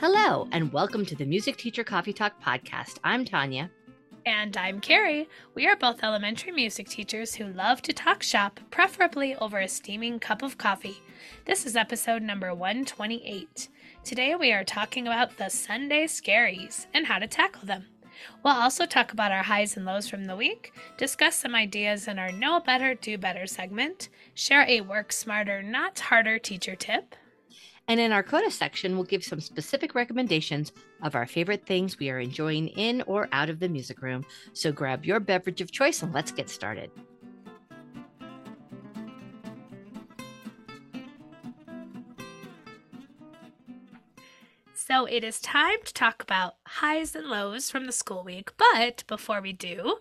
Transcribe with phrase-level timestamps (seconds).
[0.00, 2.96] Hello, and welcome to the Music Teacher Coffee Talk podcast.
[3.04, 3.70] I'm Tanya.
[4.24, 5.28] And I'm Carrie.
[5.54, 10.18] We are both elementary music teachers who love to talk shop, preferably over a steaming
[10.18, 11.02] cup of coffee.
[11.44, 13.68] This is episode number 128.
[14.02, 17.84] Today we are talking about the Sunday scaries and how to tackle them.
[18.42, 22.18] We'll also talk about our highs and lows from the week, discuss some ideas in
[22.18, 27.14] our Know Better, Do Better segment, share a work smarter, not harder teacher tip,
[27.88, 32.10] and in our Coda section, we'll give some specific recommendations of our favorite things we
[32.10, 34.24] are enjoying in or out of the music room.
[34.52, 36.90] So grab your beverage of choice and let's get started.
[44.90, 48.50] So it is time to talk about highs and lows from the school week.
[48.56, 49.98] But before we do,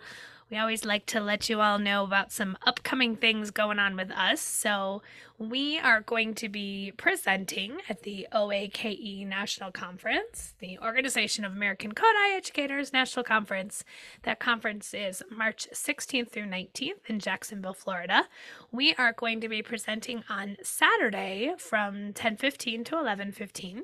[0.49, 4.12] we always like to let you all know about some upcoming things going on with
[4.12, 4.41] us.
[4.41, 5.02] So,
[5.38, 11.93] we are going to be presenting at the OAKE National Conference, the Organization of American
[11.93, 13.85] Kodály Educators National Conference.
[14.23, 18.27] That conference is March 16th through 19th in Jacksonville, Florida.
[18.70, 23.84] We are going to be presenting on Saturday from 10:15 to 11:15,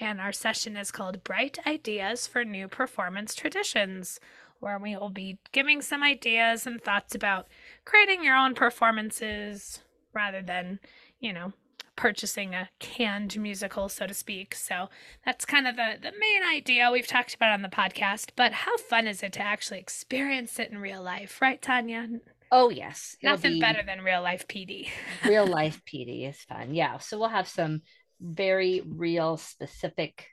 [0.00, 4.20] and our session is called Bright Ideas for New Performance Traditions
[4.60, 7.48] where we will be giving some ideas and thoughts about
[7.84, 9.80] creating your own performances
[10.12, 10.78] rather than,
[11.20, 11.52] you know,
[11.96, 14.54] purchasing a canned musical, so to speak.
[14.54, 14.88] So
[15.24, 18.30] that's kind of the, the main idea we've talked about on the podcast.
[18.36, 22.08] But how fun is it to actually experience it in real life, right, Tanya?
[22.50, 23.16] Oh, yes.
[23.20, 24.88] It'll Nothing better than real life PD.
[25.26, 26.74] real life PD is fun.
[26.74, 26.98] Yeah.
[26.98, 27.82] So we'll have some
[28.20, 30.26] very real, specific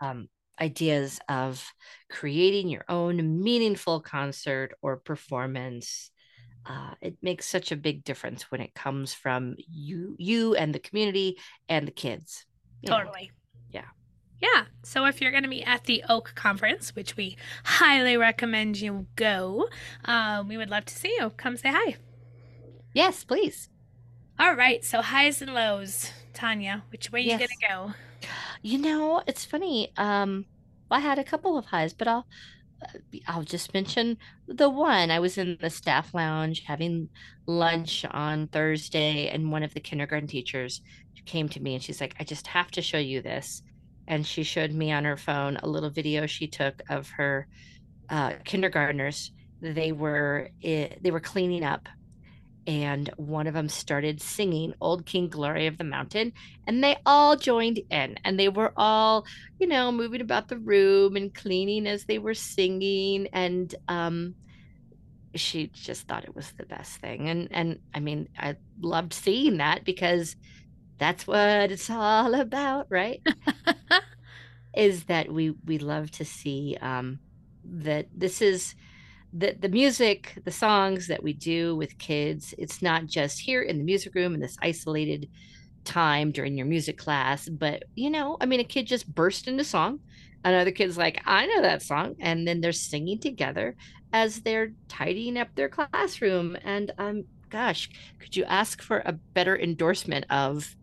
[0.00, 0.28] um,
[0.62, 1.74] ideas of
[2.08, 6.10] creating your own meaningful concert or performance
[6.64, 10.78] uh, it makes such a big difference when it comes from you you and the
[10.78, 11.36] community
[11.68, 12.46] and the kids
[12.86, 13.32] totally
[13.72, 13.80] know.
[13.80, 13.84] yeah.
[14.40, 14.64] Yeah.
[14.82, 19.06] So if you're going to be at the OAKE conference which we highly recommend you
[19.16, 19.68] go
[20.04, 21.30] uh, we would love to see you.
[21.30, 21.96] Come say hi.
[22.94, 23.68] Yes please.
[24.38, 24.84] All right.
[24.84, 27.40] So highs and lows tanya which way yes.
[27.40, 27.94] you gonna go?
[28.62, 29.92] You know, it's funny.
[29.96, 30.46] Um,
[30.92, 32.26] I had a couple of highs, but I'll
[32.82, 32.98] uh,
[33.28, 35.10] I'll just mention the one.
[35.10, 37.08] I was in the staff lounge having
[37.46, 40.80] lunch on Thursday, and one of the kindergarten teachers
[41.26, 43.62] came to me and she's like, I just have to show you this.
[44.08, 47.46] And she showed me on her phone a little video she took of her
[48.10, 49.32] uh, kindergartners.
[49.60, 51.88] They were eh, they were cleaning up
[52.66, 56.32] and one of them started singing old king glory of the mountain
[56.66, 59.24] and they all joined in and they were all
[59.58, 64.34] you know moving about the room and cleaning as they were singing and um
[65.34, 69.56] she just thought it was the best thing and and i mean i loved seeing
[69.58, 70.36] that because
[70.98, 73.20] that's what it's all about right?
[74.76, 77.20] Is that we we love to see um
[77.64, 78.74] that this is
[79.32, 83.78] the the music, the songs that we do with kids, it's not just here in
[83.78, 85.28] the music room in this isolated
[85.84, 89.64] time during your music class, but you know, I mean, a kid just burst into
[89.64, 90.00] song.
[90.44, 93.76] Another kid's like, I know that song, and then they're singing together
[94.12, 96.56] as they're tidying up their classroom.
[96.64, 97.88] And um, gosh,
[98.18, 100.76] could you ask for a better endorsement of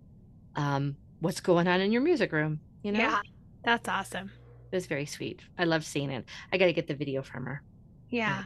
[0.55, 2.59] um what's going on in your music room?
[2.83, 3.19] You know, yeah,
[3.63, 4.31] that's awesome.
[4.71, 5.41] It was very sweet.
[5.57, 6.25] I love seeing it.
[6.53, 7.63] I got to get the video from her.
[8.09, 8.43] Yeah.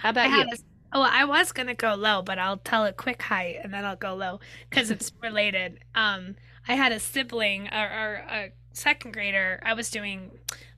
[0.00, 0.42] How about you?
[0.42, 0.56] A,
[0.92, 3.96] oh, I was gonna go low, but I'll tell a quick high and then I'll
[3.96, 5.80] go low because it's related.
[5.94, 6.36] Um,
[6.68, 9.60] I had a sibling or, or a second grader.
[9.62, 10.30] I was doing.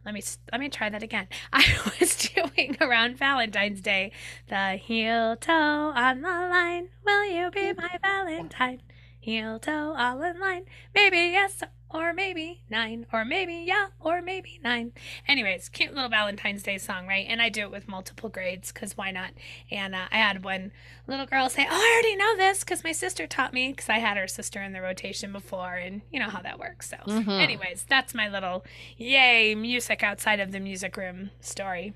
[0.05, 1.29] Let me let me try that again.
[1.53, 1.65] I
[2.01, 4.13] was doing around Valentine's Day
[4.49, 6.89] the heel toe on the line.
[7.05, 8.83] Will you be my Valentine?
[9.21, 10.65] Heel toe all in line.
[10.95, 14.93] Maybe yes or maybe nine, or maybe yeah, or maybe nine.
[15.29, 17.27] Anyways, cute little Valentine's Day song, right?
[17.29, 19.33] And I do it with multiple grades because why not?
[19.71, 20.73] And uh, I had one
[21.07, 23.99] little girl say, Oh, I already know this because my sister taught me because I
[23.99, 26.91] had her sister in the rotation before, and you know how that works.
[26.91, 27.31] So, mm-hmm.
[27.31, 28.65] anyways, that's my little
[28.97, 31.95] yay music outside of the music room story.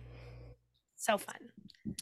[0.96, 1.36] So fun.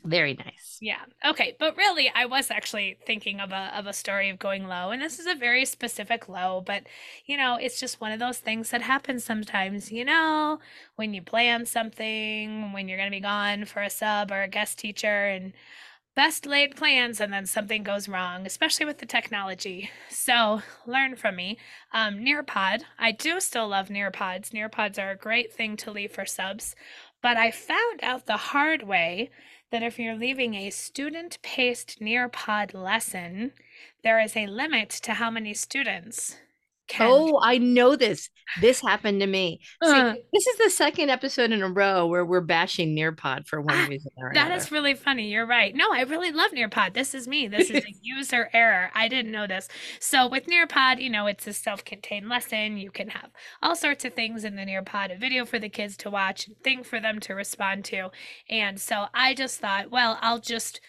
[0.04, 0.78] Very nice.
[0.81, 1.00] Yeah.
[1.25, 4.90] Okay, but really I was actually thinking of a of a story of going low
[4.90, 6.84] and this is a very specific low, but
[7.26, 10.58] you know, it's just one of those things that happens sometimes, you know,
[10.96, 14.48] when you plan something, when you're going to be gone for a sub or a
[14.48, 15.52] guest teacher and
[16.14, 19.90] best laid plans and then something goes wrong, especially with the technology.
[20.08, 21.58] So learn from me.
[21.92, 24.50] Um, Nearpod, I do still love Nearpods.
[24.50, 26.75] Nearpods are a great thing to leave for subs,
[27.22, 29.31] but I found out the hard way
[29.70, 33.52] that if you're leaving a student paced Nearpod lesson,
[34.02, 36.37] there is a limit to how many students
[36.86, 37.06] Ken.
[37.10, 38.28] Oh, I know this.
[38.60, 39.60] This happened to me.
[39.82, 43.60] See, Uh, this is the second episode in a row where we're bashing Nearpod for
[43.60, 44.50] one Ah, reason or another.
[44.50, 45.31] That is really funny.
[45.32, 45.75] You're right.
[45.75, 46.92] No, I really love Nearpod.
[46.92, 47.48] This is me.
[47.48, 48.90] This is a user error.
[48.94, 49.69] I didn't know this.
[49.98, 52.76] So with Nearpod, you know, it's a self-contained lesson.
[52.76, 53.31] You can have
[53.62, 56.84] all sorts of things in the Nearpod, a video for the kids to watch, thing
[56.84, 58.10] for them to respond to.
[58.50, 60.82] And so I just thought, well, I'll just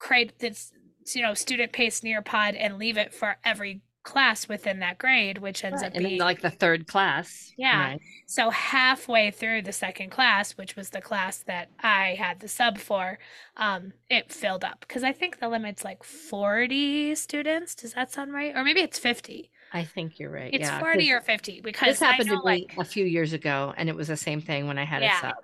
[0.00, 0.72] create this,
[1.14, 5.82] you know, student-paced Nearpod and leave it for every class within that grade, which ends
[5.82, 7.54] Right, up being like the third class.
[7.56, 7.90] Yeah.
[7.90, 8.00] right?
[8.26, 12.78] So halfway through the second class, which was the class that I had the sub
[12.78, 13.18] for,
[13.56, 17.74] um, it filled up because I think the limit's like 40 students.
[17.74, 18.54] Does that sound right?
[18.56, 19.50] Or maybe it's 50.
[19.72, 20.52] I think you're right.
[20.52, 23.04] It's yeah, 40 'cause or 50 because this happened know to me like a few
[23.06, 25.08] years ago, and it was the same thing when I had Yeah.
[25.08, 25.34] a sub.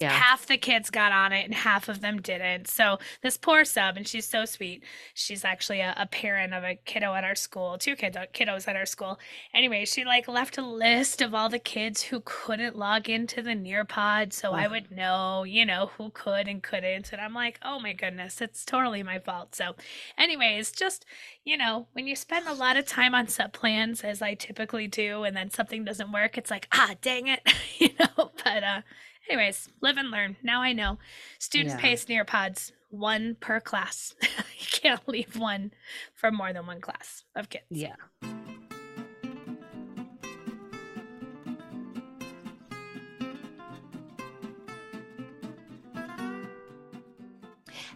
[0.00, 0.10] Yeah.
[0.12, 2.68] half the kids got on it and half of them didn't.
[2.68, 4.84] So this poor sub, and she's so sweet.
[5.12, 8.76] She's actually a, a parent of a kiddo at our school, two kid, kiddos at
[8.76, 9.18] our school.
[9.52, 13.50] Anyway, she like left a list of all the kids who couldn't log into the
[13.50, 17.12] Nearpod, so I would know, you know, who could and couldn't.
[17.12, 19.56] And I'm like, oh my goodness, it's totally my fault.
[19.56, 19.74] So,
[20.16, 21.04] anyways, just
[21.44, 24.86] you know, when you spend a lot of time on sub plans, as I typically
[24.86, 27.40] do, and then something doesn't work, it's like, ah, dang it,
[27.78, 28.30] you know.
[28.44, 28.80] But uh,
[29.28, 30.36] anyways, live and learn.
[30.42, 30.98] Now I know.
[31.38, 31.80] Student Yeah.
[31.80, 34.14] paced Nearpods, one per class.
[34.22, 35.72] you can't leave one
[36.14, 37.64] for more than one class of kids.
[37.70, 37.96] Yeah.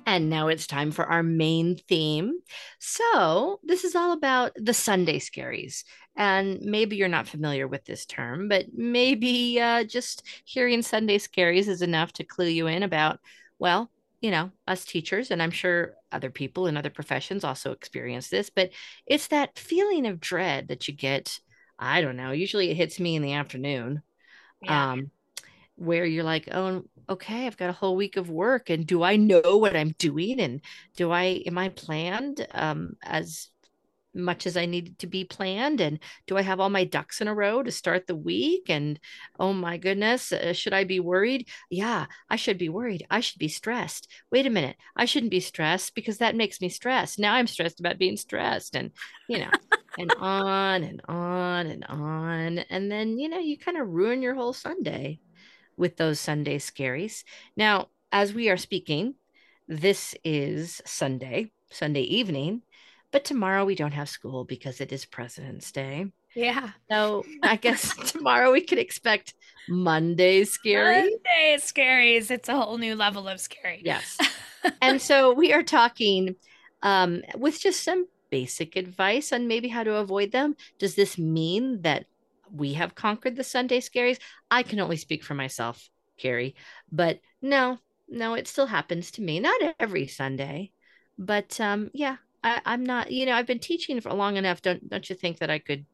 [0.05, 2.35] And now it's time for our main theme.
[2.81, 5.85] So, this is all about the Sunday scaries.
[6.17, 11.69] And maybe you're not familiar with this term, but maybe uh, just hearing Sunday scaries
[11.69, 13.21] is enough to clue you in about,
[13.59, 13.91] well,
[14.21, 18.51] you know, us teachers, and I'm sure other people in other professions also experience this,
[18.51, 18.71] but
[19.07, 21.39] it's that feeling of dread that you get.
[21.79, 22.31] I don't know.
[22.33, 24.03] Usually it hits me in the afternoon
[24.61, 24.93] Yeah.
[24.93, 25.11] um,
[25.77, 29.17] where you're like, oh, okay, I've got a whole week of work, and do I
[29.17, 30.41] know what I'm doing?
[30.41, 30.61] And
[30.97, 33.49] do I am I planned um, as
[34.15, 35.81] much as I needed to be planned?
[35.81, 38.69] And do I have all my ducks in a row to start the week?
[38.69, 38.99] And
[39.39, 41.49] oh my goodness, uh, should I be worried?
[41.71, 43.07] Yeah, I should be worried.
[43.11, 44.09] I should be stressed.
[44.31, 47.19] Wait a minute, I shouldn't be stressed because that makes me stressed.
[47.19, 48.91] Now I'm stressed about being stressed, and
[49.29, 49.51] you know.
[49.99, 52.59] And on and on and on.
[52.71, 55.21] And then, you know, you kind of ruin your whole Sunday
[55.77, 57.25] with those Sunday scaries.
[57.57, 59.15] Now, as we are speaking,
[59.69, 62.63] this is Sunday, Sunday evening,
[63.11, 66.07] but tomorrow we don't have school because it is President's Day.
[66.35, 66.71] Yeah.
[66.91, 69.35] So I guess tomorrow we could expect
[69.69, 71.01] Monday scary.
[71.01, 72.31] Monday scaries.
[72.31, 73.83] It's a whole new level of scary.
[73.85, 74.19] Yes.
[74.81, 76.37] And so we are talking
[76.83, 80.55] um, with just some basic advice on maybe how to avoid them.
[80.79, 82.07] Does this mean that
[82.53, 84.19] we have conquered the Sunday scaries?
[84.51, 85.89] I can only speak for myself,
[86.19, 86.55] Carrie,
[86.91, 87.79] but no,
[88.09, 89.41] no, it still happens to me.
[89.41, 90.73] Not every Sunday,
[91.19, 93.11] but um, yeah, I, I'm not.
[93.11, 94.63] You know, I've been teaching for long enough.
[94.63, 95.87] Don't don't you think that I could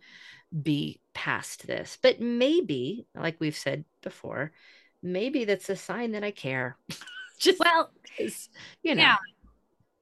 [0.62, 1.98] be past this?
[2.02, 4.52] But maybe, like we've said before,
[5.02, 6.76] maybe that's a sign that I care.
[7.38, 7.90] Just Well,
[8.82, 9.02] you know.
[9.02, 9.16] yeah.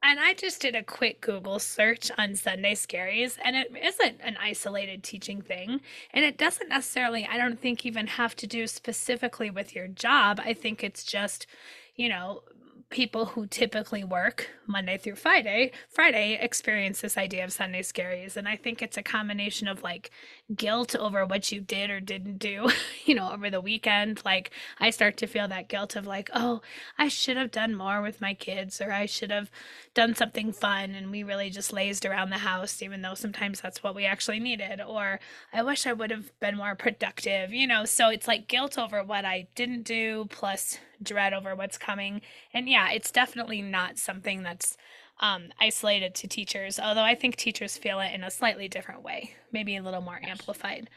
[0.08, 4.37] And I just did a quick Google search on Sunday scaries, and it isn't an
[4.41, 5.81] isolated teaching thing.
[6.12, 10.40] And it doesn't necessarily, I don't think, even have to do specifically with your job.
[10.45, 11.49] I think it's just,
[11.97, 12.45] you know,
[12.88, 18.37] people who typically work Monday through Friday, Friday experience this idea of Sunday scaries.
[18.37, 20.12] And I think it's a combination of like
[20.55, 22.71] guilt over what you did or didn't do,
[23.05, 24.23] you know, over the weekend.
[24.25, 26.62] Like I start to feel that guilt of like, oh,
[26.99, 29.50] I should have done more with my kids, or I should have
[29.95, 33.83] done something fun and we really just lazed around the house, even though sometimes that's
[33.83, 34.81] what we actually needed.
[34.81, 35.19] Or
[35.53, 37.85] I wish I would have been more productive, you know.
[37.85, 42.21] So it's like guilt over what I didn't do plus dread over what's coming.
[42.55, 44.76] And yeah, it's definitely not something that's
[45.20, 49.35] um, isolated to teachers, although I think teachers feel it in a slightly different way,
[49.52, 50.90] maybe a little more amplified.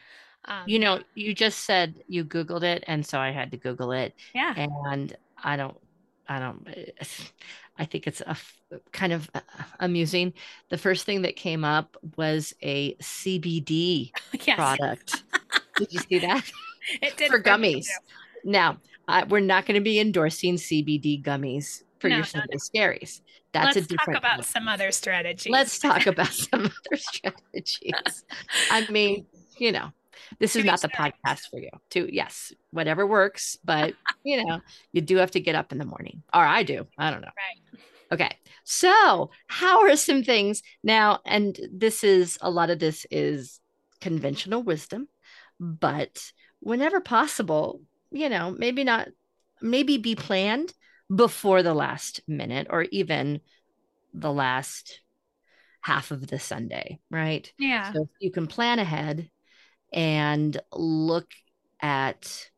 [0.44, 3.92] Um, You know, you just said you Googled it, and so I had to Google
[3.92, 4.14] it.
[4.34, 4.54] yeah.
[4.56, 5.76] And I don't,
[6.28, 6.66] I don't,
[7.78, 8.60] I think it's a f-
[8.92, 9.40] kind of uh,
[9.80, 10.34] amusing.
[10.68, 14.12] The first thing that came up was a CBD
[14.46, 14.56] Yes.
[14.56, 15.24] product.
[15.76, 16.44] Did you see that?
[17.02, 17.86] It did For gummies.
[18.42, 22.56] Now, uh, we're not going to be endorsing CBD gummies for No, your no, Sunday
[22.56, 23.20] scaries.
[23.52, 24.16] That's Let's a different.
[24.16, 24.44] talk about one.
[24.44, 25.50] some other strategies.
[25.50, 28.24] Let's talk about some other strategies.
[28.70, 29.26] I mean,
[29.58, 29.90] you know,
[30.38, 31.70] this To is not the podcast for you.
[31.90, 34.60] To yes, whatever works, but you know,
[34.92, 36.86] you do have to get up in the morning, or I do.
[36.96, 37.28] I don't know.
[37.36, 37.80] Right.
[38.12, 41.20] Okay, so how are some things now?
[41.24, 43.60] And this is a lot of this is
[44.00, 45.08] conventional wisdom,
[45.60, 47.80] but whenever possible,
[48.10, 49.08] you know, maybe not,
[49.60, 50.72] maybe be planned
[51.14, 53.40] before the last minute or even
[54.14, 55.00] the last
[55.80, 57.52] half of the Sunday, right?
[57.58, 57.92] Yeah.
[57.92, 59.30] So you can plan ahead
[59.92, 61.26] and look
[61.80, 62.50] at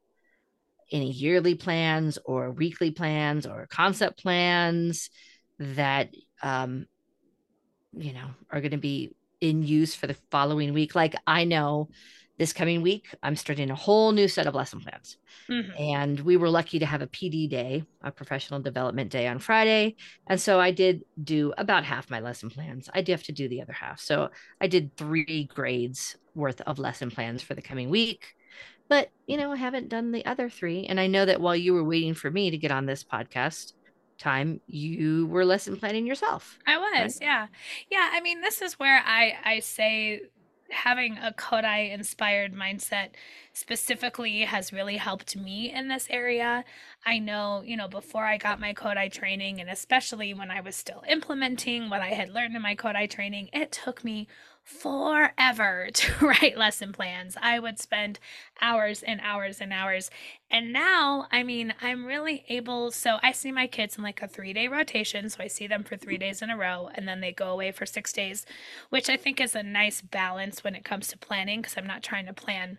[0.91, 5.09] any yearly plans or weekly plans or concept plans
[5.59, 6.11] that
[6.43, 6.87] um,
[7.93, 11.89] you know are going to be in use for the following week like i know
[12.39, 15.71] this coming week i'm starting a whole new set of lesson plans mm-hmm.
[15.81, 19.95] and we were lucky to have a pd day a professional development day on friday
[20.27, 23.49] and so i did do about half my lesson plans i do have to do
[23.49, 24.29] the other half so
[24.61, 28.35] i did three grades worth of lesson plans for the coming week
[28.93, 30.85] but, you know, I haven't done the other three.
[30.85, 33.73] And I know that while you were waiting for me to get on this podcast
[34.19, 36.59] time, you were lesson planning yourself.
[36.67, 37.19] I was, right?
[37.23, 37.47] yeah.
[37.91, 38.11] Yeah.
[38.13, 40.21] I mean, this is where I, I say
[40.73, 43.11] having a Kodály inspired mindset
[43.53, 46.65] specifically has really helped me in this area.
[47.05, 50.75] I know, you know, before I got my Kodály training, and especially when I was
[50.75, 54.27] still implementing what I had learned in my Kodály training, it took me
[54.65, 57.37] forever to write lesson plans.
[57.41, 58.19] I would spend
[58.61, 60.11] hours and hours and hours.
[60.51, 62.91] And now, I mean, I'm really able.
[62.91, 65.29] So I see my kids in like a three day rotation.
[65.29, 67.73] So I see them for three days in a row and then they go away
[67.73, 68.47] for six days,
[68.91, 72.03] which I think is a nice balance when it comes to planning because I'm not
[72.03, 72.79] trying to plan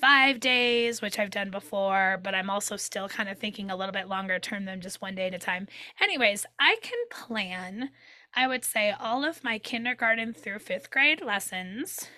[0.00, 3.92] five days, which I've done before, but I'm also still kind of thinking a little
[3.92, 5.68] bit longer term than just one day at a time.
[6.00, 7.90] Anyways, I can plan
[8.34, 12.08] I would say all of my kindergarten through fifth grade lessons,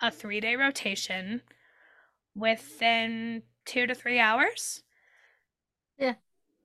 [0.00, 1.42] a three day rotation
[2.34, 4.82] within two to three hours.
[5.98, 6.14] Yeah.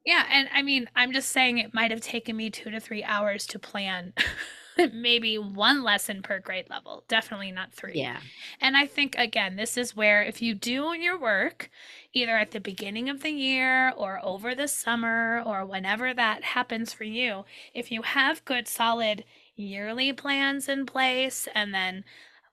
[0.05, 0.25] Yeah.
[0.29, 3.45] And I mean, I'm just saying it might have taken me two to three hours
[3.47, 4.13] to plan
[4.93, 7.93] maybe one lesson per grade level, definitely not three.
[7.95, 8.19] Yeah.
[8.61, 11.69] And I think, again, this is where if you do your work,
[12.17, 16.91] either at the beginning of the year or over the summer or whenever that happens
[16.91, 19.23] for you, if you have good, solid
[19.55, 22.03] yearly plans in place, and then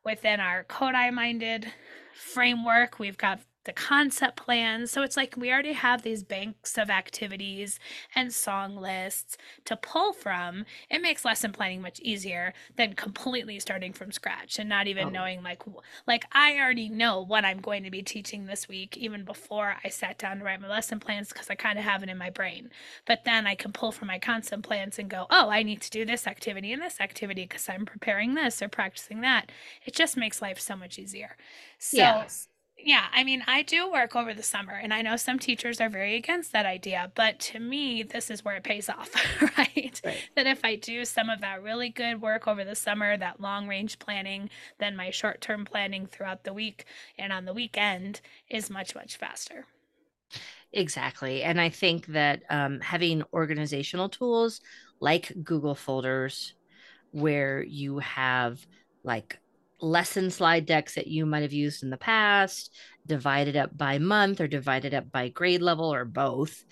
[0.04, 1.73] within our Kodály minded
[2.14, 4.90] framework, we've got the concept plans.
[4.90, 7.78] So it's like we already have these banks of activities
[8.14, 10.64] and song lists to pull from.
[10.90, 15.11] It makes lesson planning much easier than completely starting from scratch and not even oh.
[15.11, 15.62] knowing like
[16.06, 19.88] like I already know what I'm going to be teaching this week even before I
[19.88, 22.30] sat down to write my lesson plans because I kind of have it in my
[22.30, 22.71] brain.
[23.06, 25.90] But then I can pull from my concept plans and go, "Oh, I need to
[25.90, 29.50] do this activity and this activity because I'm preparing this or practicing that."
[29.85, 31.37] It just makes life so much easier.
[31.78, 32.49] So yes
[32.85, 35.88] yeah, I mean, I do work over the summer, and I know some teachers are
[35.88, 39.11] very against that idea, but to me, this is where it pays off,
[39.59, 40.00] right?
[40.05, 40.29] right?
[40.37, 43.67] That if I do some of that really good work over the summer, that long
[43.69, 46.85] range planning, then my short term planning throughout the week
[47.19, 49.67] and on the weekend is much, much faster.
[50.73, 51.43] Exactly.
[51.43, 54.61] And I think that um, having organizational tools
[55.00, 56.55] like Google folders,
[57.12, 58.67] where you have
[59.05, 59.38] like
[59.81, 62.75] lesson slide decks that you might have used in the past,
[63.07, 66.64] divided up by month or divided up by grade level or both,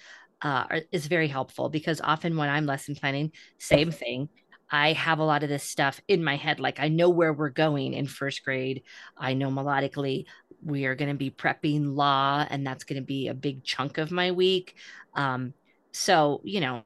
[0.43, 4.29] uh, is very helpful because often when I'm lesson planning, same thing.
[4.75, 6.59] I have a lot of this stuff in my head.
[6.59, 8.83] Like I know where we're going in first grade.
[9.19, 10.25] I know melodically
[10.65, 13.99] we are going to be prepping la, and that's going to be a big chunk
[13.99, 14.77] of my week.
[15.15, 15.53] Um,
[15.93, 16.85] so, you know,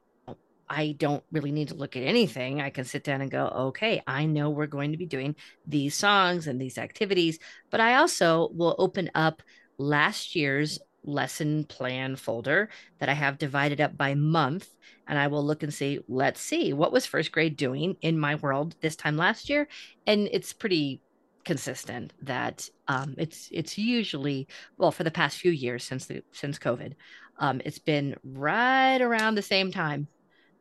[0.69, 2.61] I don't really need to look at anything.
[2.61, 5.95] I can sit down and go, okay, I know we're going to be doing these
[5.95, 9.41] songs and these activities, but I also will open up
[9.77, 12.69] last year's lesson plan folder
[12.99, 14.69] that I have divided up by month.
[15.07, 18.35] And I will look and see, let's see, what was first grade doing in my
[18.35, 19.69] world this time last year?
[20.05, 21.01] And it's pretty
[21.45, 26.59] consistent that um, it's it's usually well for the past few years since the since
[26.59, 26.93] COVID,
[27.39, 30.09] um, it's been right around the same time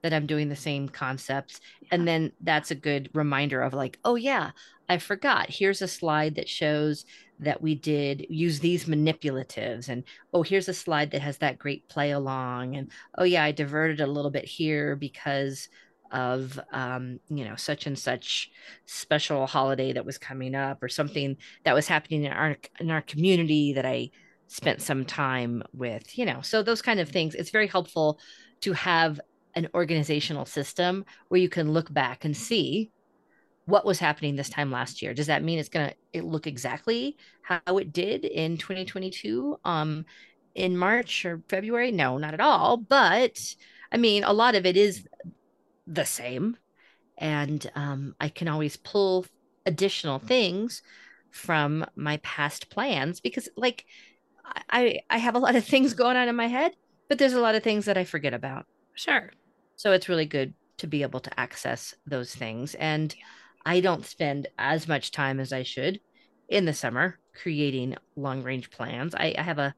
[0.07, 1.61] that I'm doing the same concepts.
[1.83, 1.89] Yeah.
[1.93, 4.53] And then that's a good reminder of like, oh, yeah,
[4.89, 5.51] I forgot.
[5.51, 7.05] Here's a slide that shows
[7.41, 9.89] that we did use these manipulatives.
[9.89, 12.77] And oh, here's a slide that has that great play along.
[12.77, 15.69] And oh, yeah, I diverted a little bit here because
[16.13, 18.51] of um, you know such and such
[18.87, 23.03] special holiday that was coming up or something that was happening in our in our
[23.03, 24.11] community that I
[24.47, 28.21] spent some time with you know so those kind of things it's very helpful
[28.61, 29.21] to have
[29.57, 32.93] an organizational system where you can look back and see
[33.65, 35.13] what was happening this time last year.
[35.13, 40.05] Does that mean it's going to look exactly how it did in 2022 um
[40.55, 41.91] in March or February?
[41.91, 43.39] No, not at all, but
[43.91, 45.07] I mean a lot of it is
[45.87, 46.57] the same
[47.19, 49.27] and um I can always pull
[49.65, 50.83] additional things
[51.31, 53.85] from my past plans because like
[54.71, 56.73] I I have a lot of things going on in my head,
[57.09, 58.67] but there's a lot of things that I forget about.
[58.95, 59.31] Sure.
[59.77, 62.75] So it's really good to be able to access those things.
[62.75, 63.15] And
[63.65, 66.01] I don't spend as much time as I should
[66.49, 69.15] in the summer creating long range plans.
[69.15, 69.75] I, I have a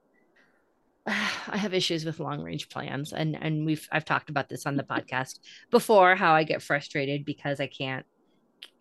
[1.07, 4.77] I have issues with long range plans and and we've I've talked about this on
[4.77, 5.39] the podcast
[5.71, 8.05] before how I get frustrated because I can't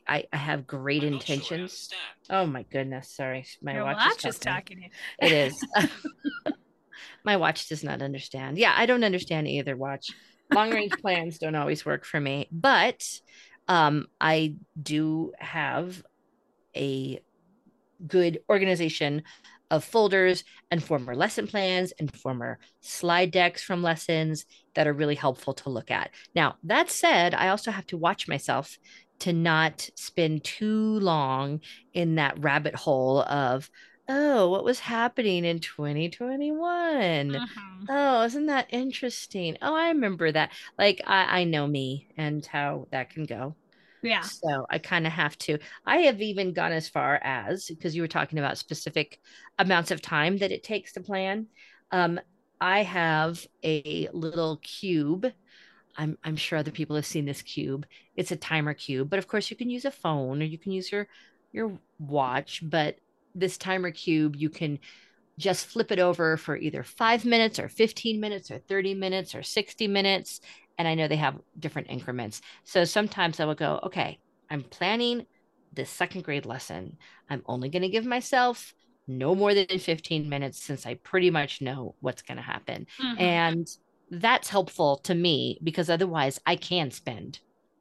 [0.08, 1.90] I, I have great I'm intentions.
[1.92, 3.46] Sure oh my goodness, sorry.
[3.62, 4.36] My Your watch, watch is.
[4.36, 4.90] Is talking.
[5.20, 5.66] It is.
[7.26, 8.58] my watch does not understand.
[8.58, 10.12] Yeah, I don't understand either watch.
[10.54, 13.04] Long range plans don't always work for me, but
[13.68, 16.04] um I do have
[16.75, 17.20] a
[18.06, 19.24] good organization
[19.70, 25.16] of folders and former lesson plans and former slide decks from lessons that are really
[25.16, 26.12] helpful to look at.
[26.36, 28.77] Now, that said, I also have to watch myself
[29.20, 31.62] to not spend too long
[31.94, 33.70] in that rabbit hole of,
[34.10, 37.42] oh, what was happening in 2021?
[37.42, 37.88] Uh-huh.
[37.90, 39.58] Oh, isn't that interesting?
[39.62, 40.52] Oh, I remember that.
[40.78, 43.56] Like, I, I know me and how that can go.
[44.02, 44.22] Yeah.
[44.22, 45.60] So I kind of have to.
[45.86, 49.20] I have even gone as far as because you were talking about specific
[49.60, 51.48] amounts of time that it takes to plan.
[51.92, 52.20] Um,
[52.62, 55.28] I have a little cube.
[55.96, 57.86] I'm I'm sure other people have seen this cube.
[58.16, 60.72] It's a timer cube, but of course you can use a phone or you can
[60.72, 61.08] use your
[61.52, 62.98] your watch, but
[63.39, 64.79] this timer cube you can
[65.38, 69.44] just flip it over for either 5 minutes or 15 minutes or 30 minutes or
[69.44, 70.41] 60 minutes
[70.77, 72.41] and I know they have different increments.
[72.63, 75.25] So sometimes I will go, okay, I'm planning
[75.74, 76.98] this second grade lesson.
[77.29, 78.74] I'm only going to give myself
[79.08, 82.88] no more than 15 minutes since I pretty much know what's going to happen.
[83.01, 83.22] Mm-hmm.
[83.22, 83.67] And
[84.12, 87.39] that's helpful to me because otherwise I can spend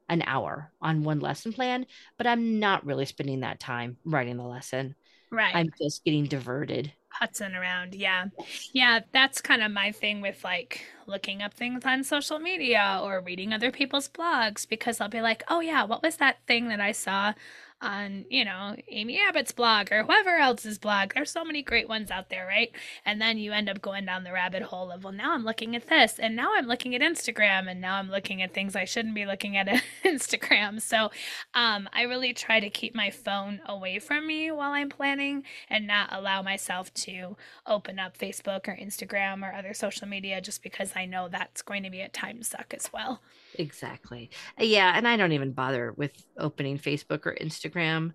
[0.09, 1.87] an hour on one lesson plan,
[2.17, 4.95] but I'm not really spending that time writing the lesson.
[5.31, 5.55] Right.
[5.55, 7.95] I'm just getting diverted putzing around.
[7.95, 8.27] Yeah.
[8.73, 9.01] Yeah.
[9.13, 13.53] That's kind of my thing with like looking up things on social media or reading
[13.53, 16.93] other people's blogs because I'll be like, oh, yeah, what was that thing that I
[16.93, 17.33] saw
[17.83, 21.13] on, you know, Amy Abbott's blog or whoever else's blog.
[21.15, 22.71] There's so many great ones out there, right?
[23.05, 25.77] And then you end up going down the rabbit hole of, well, now I'm looking
[25.77, 28.85] at this, and now I'm looking at Instagram, and now I'm looking at things I
[28.85, 29.69] shouldn't be looking at
[30.05, 30.81] Instagram.
[30.81, 31.11] So
[31.55, 35.87] um, I really try to keep my phone away from me while I'm planning and
[35.87, 37.37] not allow myself to
[37.67, 41.83] open up Facebook or Instagram or other social media just because I know that's going
[41.83, 43.21] to be a time suck as well.
[43.59, 44.31] Exactly.
[44.61, 48.13] Uh, yeah, and I don't even bother with opening Facebook or Instagram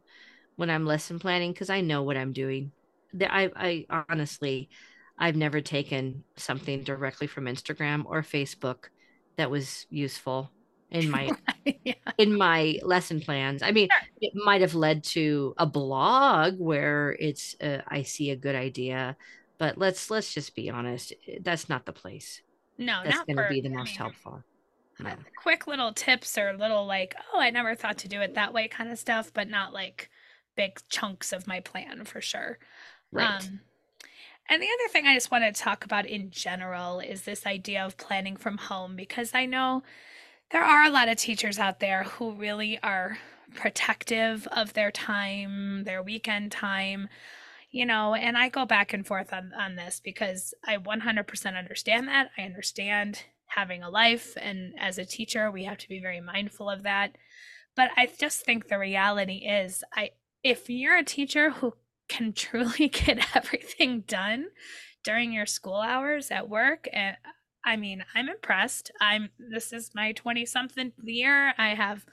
[0.55, 2.71] when I'm lesson planning because I know what I'm doing.
[3.19, 4.69] I, I honestly,
[5.17, 8.85] I've never taken something directly from Instagram or Facebook
[9.37, 10.51] that was useful
[10.89, 11.31] in my
[11.83, 11.93] yeah.
[12.17, 13.63] in my lesson plans.
[13.63, 14.09] I mean, sure.
[14.21, 19.17] it might have led to a blog where it's uh, I see a good idea,
[19.57, 22.41] but let's let's just be honest, eh, that's not the place.
[22.77, 24.43] No, that's going to be the most I mean, helpful
[25.35, 28.67] quick little tips or little like, oh, I never thought to do it that way
[28.67, 30.09] kind of stuff, but not like
[30.55, 32.59] big chunks of my plan for sure.
[33.11, 33.43] Right.
[33.43, 33.61] Um,
[34.49, 37.85] and the other thing I just want to talk about in general is this idea
[37.85, 39.83] of planning from home because I know
[40.51, 43.17] there are a lot of teachers out there who really are
[43.55, 47.07] protective of their time, their weekend time,
[47.69, 52.07] you know, and I go back and forth on, on this because I 100% understand
[52.09, 52.31] that.
[52.37, 53.23] I understand
[53.55, 57.17] having a life and as a teacher we have to be very mindful of that.
[57.75, 60.11] But i just think the reality is i
[60.43, 61.73] if you're a teacher who
[62.09, 64.47] can truly get everything done
[65.03, 67.29] during your school hours at work and eh,
[67.65, 68.91] i mean i'm impressed.
[68.99, 71.53] I'm this is my 20 something year.
[71.57, 72.05] I have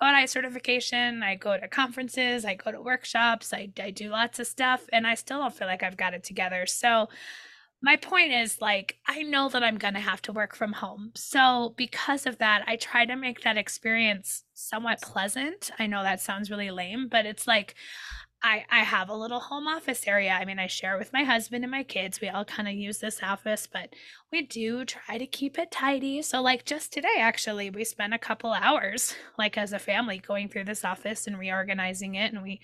[0.00, 1.22] Kodály certification.
[1.22, 2.44] I go to conferences.
[2.44, 3.52] I go to workshops.
[3.52, 6.24] I, I do lots of stuff and i still don't feel like i've got it
[6.24, 6.66] together.
[6.66, 7.08] So
[7.82, 11.10] my point is like i know that i'm going to have to work from home
[11.14, 16.20] so because of that i try to make that experience somewhat pleasant i know that
[16.20, 17.74] sounds really lame but it's like
[18.44, 20.32] I, I have a little home office area.
[20.32, 22.20] I mean, I share with my husband and my kids.
[22.20, 23.94] We all kind of use this office, but
[24.32, 26.22] we do try to keep it tidy.
[26.22, 30.48] So, like just today, actually, we spent a couple hours, like as a family, going
[30.48, 32.32] through this office and reorganizing it.
[32.32, 32.60] And we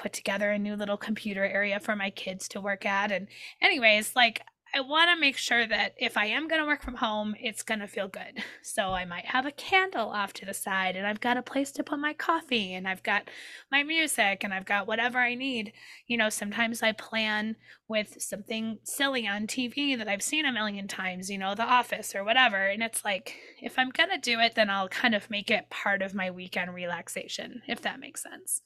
[0.00, 3.12] put together a new little computer area for my kids to work at.
[3.12, 3.28] And,
[3.60, 6.94] anyways, like, I want to make sure that if I am going to work from
[6.94, 8.42] home, it's going to feel good.
[8.62, 11.72] So I might have a candle off to the side and I've got a place
[11.72, 13.28] to put my coffee and I've got
[13.72, 15.72] my music and I've got whatever I need.
[16.06, 17.56] You know, sometimes I plan
[17.88, 22.14] with something silly on TV that I've seen a million times, you know, The Office
[22.14, 22.66] or whatever.
[22.66, 25.70] And it's like, if I'm going to do it, then I'll kind of make it
[25.70, 28.62] part of my weekend relaxation, if that makes sense.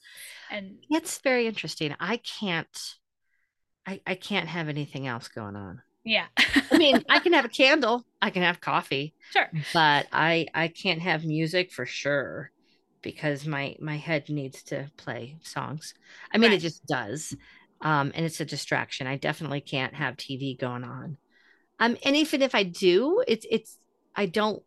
[0.50, 1.94] And it's very interesting.
[1.98, 2.96] I can't.
[3.86, 5.82] I, I can't have anything else going on.
[6.04, 6.26] Yeah.
[6.70, 9.14] I mean, I can have a candle, I can have coffee.
[9.32, 9.50] Sure.
[9.72, 12.50] But I I can't have music for sure
[13.02, 15.94] because my my head needs to play songs.
[16.32, 16.58] I mean, right.
[16.58, 17.34] it just does.
[17.80, 19.06] Um, and it's a distraction.
[19.06, 21.18] I definitely can't have TV going on.
[21.80, 23.78] Um, and even if I do, it's it's
[24.14, 24.62] I don't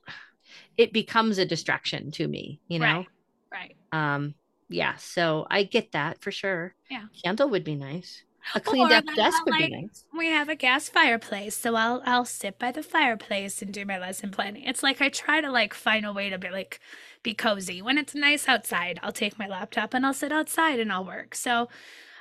[0.77, 3.05] it becomes a distraction to me, you know?
[3.51, 3.75] Right.
[3.91, 4.13] right.
[4.15, 4.35] Um,
[4.69, 6.75] yeah, so I get that for sure.
[6.89, 7.05] Yeah.
[7.23, 8.23] Candle would be nice.
[8.55, 10.03] A cleaned up desk would like, be nice.
[10.15, 13.97] We have a gas fireplace, so I'll I'll sit by the fireplace and do my
[13.99, 14.63] lesson planning.
[14.63, 16.79] It's like I try to like find a way to be like
[17.23, 17.81] be cozy.
[17.81, 21.35] When it's nice outside, I'll take my laptop and I'll sit outside and I'll work.
[21.35, 21.69] So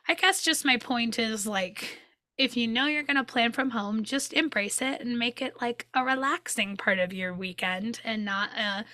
[0.09, 2.01] I guess just my point is like
[2.39, 5.61] if you know you're going to plan from home, just embrace it and make it
[5.63, 8.85] like a relaxing part of your weekend and not a,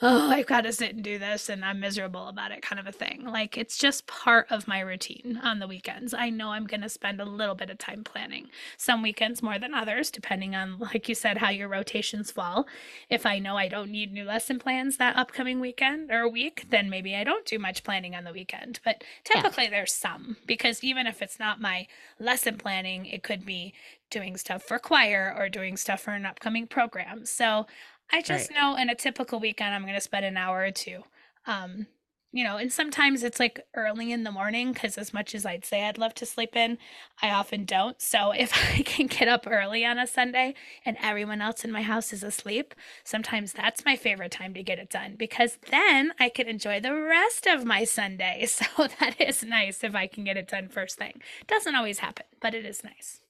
[0.00, 2.86] oh, I've got to sit and do this and I'm miserable about it kind of
[2.86, 3.24] a thing.
[3.24, 6.14] Like it's just part of my routine on the weekends.
[6.14, 8.48] I know I'm going to spend a little bit of time planning.
[8.76, 12.68] Some weekends more than others, depending on, like you said, how your rotations fall.
[13.10, 16.88] If I know I don't need new lesson plans that upcoming weekend or week, then
[16.88, 18.78] maybe I don't do much planning on the weekend.
[18.84, 19.70] But typically yeah.
[19.70, 21.88] there's some because even if it's not my
[22.20, 23.74] lesson planning, it could be
[24.10, 27.24] doing stuff for choir or doing stuff for an upcoming program.
[27.24, 27.66] So
[28.12, 28.58] I just right.
[28.58, 31.02] know in a typical weekend, I'm going to spend an hour or two.
[31.46, 31.86] Um,
[32.32, 35.64] you know, and sometimes it's like early in the morning because as much as I'd
[35.64, 36.78] say I'd love to sleep in,
[37.20, 38.00] I often don't.
[38.00, 41.82] So if I can get up early on a Sunday and everyone else in my
[41.82, 46.28] house is asleep, sometimes that's my favorite time to get it done because then I
[46.30, 48.46] can enjoy the rest of my Sunday.
[48.62, 51.20] So that is nice if I can get it done first thing.
[51.48, 53.20] Doesn't always happen, but it is nice.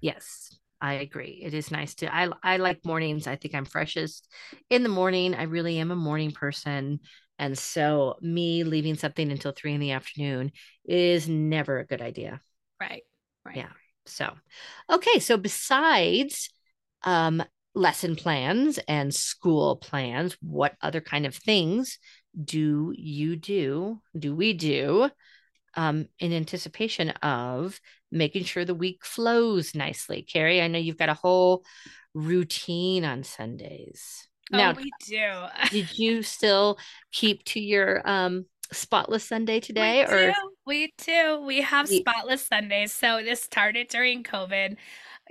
[0.00, 0.56] Yes.
[0.80, 1.40] I agree.
[1.42, 3.26] It is nice to I I like mornings.
[3.26, 4.28] I think I'm freshest
[4.68, 5.34] in the morning.
[5.34, 7.00] I really am a morning person.
[7.38, 10.52] And so, me leaving something until three in the afternoon
[10.84, 12.40] is never a good idea.
[12.80, 13.02] Right.
[13.44, 13.56] Right.
[13.56, 13.70] Yeah.
[14.06, 14.32] So,
[14.90, 15.18] okay.
[15.18, 16.50] So, besides
[17.02, 17.42] um,
[17.74, 21.98] lesson plans and school plans, what other kind of things
[22.42, 24.00] do you do?
[24.18, 25.10] Do we do
[25.74, 30.22] um, in anticipation of making sure the week flows nicely?
[30.22, 31.64] Carrie, I know you've got a whole
[32.14, 34.28] routine on Sundays.
[34.52, 35.44] Oh, we do.
[35.70, 36.78] did you still
[37.12, 40.04] keep to your um spotless Sunday today?
[40.06, 40.34] We or do.
[40.66, 41.42] we do.
[41.46, 42.92] We have spotless Sundays.
[42.92, 44.76] So this started during COVID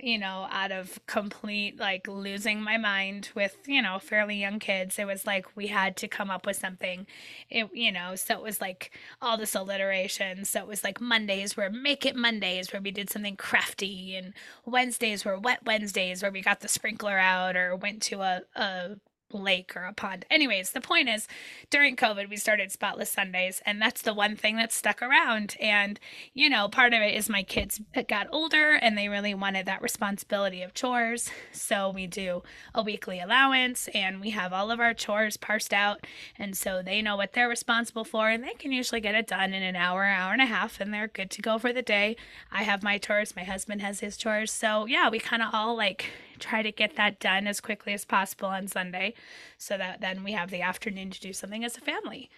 [0.00, 4.98] you know, out of complete like losing my mind with, you know, fairly young kids.
[4.98, 7.06] It was like we had to come up with something.
[7.48, 8.90] It, you know, so it was like
[9.22, 10.44] all this alliteration.
[10.44, 14.34] So it was like Mondays were make it Mondays where we did something crafty and
[14.66, 18.96] Wednesdays were wet Wednesdays where we got the sprinkler out or went to a, a
[19.32, 20.24] lake or a pond.
[20.30, 21.26] Anyways, the point is
[21.70, 25.56] during COVID, we started Spotless Sundays, and that's the one thing that stuck around.
[25.60, 25.98] And,
[26.32, 29.82] you know, part of it is my kids got older and they really wanted that
[29.82, 31.30] responsibility of chores.
[31.52, 32.42] So we do
[32.74, 36.06] a weekly allowance and we have all of our chores parsed out.
[36.38, 39.52] And so they know what they're responsible for and they can usually get it done
[39.52, 42.16] in an hour, hour and a half, and they're good to go for the day.
[42.52, 44.52] I have my chores, my husband has his chores.
[44.52, 46.06] So, yeah, we kind of all like
[46.38, 49.14] try to get that done as quickly as possible on Sunday
[49.58, 52.30] so that then we have the afternoon to do something as a family.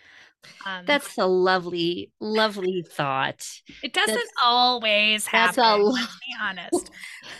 [0.64, 3.46] Um, that's a lovely, lovely thought.
[3.82, 5.56] It doesn't that's, always happen.
[5.56, 6.90] That's a, let's be honest.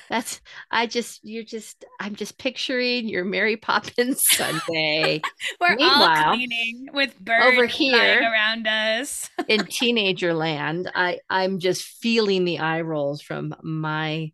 [0.09, 0.41] That's
[0.71, 5.23] I just you're just I'm just picturing your Mary Poppins Sunday.
[5.61, 10.91] We're Meanwhile, all cleaning with birds over here around us in teenager land.
[10.95, 14.33] I I'm just feeling the eye rolls from my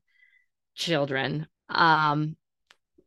[0.75, 2.37] children um,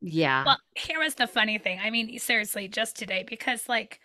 [0.02, 0.46] yeah.
[0.46, 1.80] Well, here was the funny thing.
[1.84, 4.00] I mean, seriously, just today, because like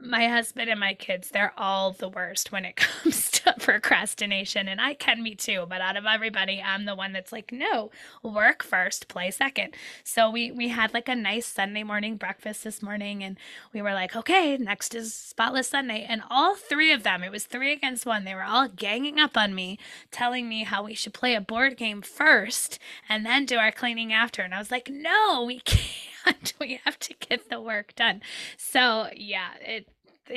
[0.00, 4.68] my husband and my kids, they're all the worst when it comes to procrastination.
[4.68, 7.90] And I can be too, but out of everybody, I'm the one that's like, no,
[8.22, 9.74] work first, play second.
[10.04, 13.38] So we we had like a nice Sunday morning breakfast this morning and
[13.72, 16.06] we were like, okay, next is spotless Sunday.
[16.08, 19.36] And all three of them, it was three against one, they were all ganging up
[19.36, 19.78] on me,
[20.12, 24.12] telling me how we should play a board game first and then do our cleaning
[24.12, 24.42] after.
[24.42, 26.52] And I was like, no, we can't.
[26.60, 28.20] we have to get the work done.
[28.56, 29.87] So yeah, it,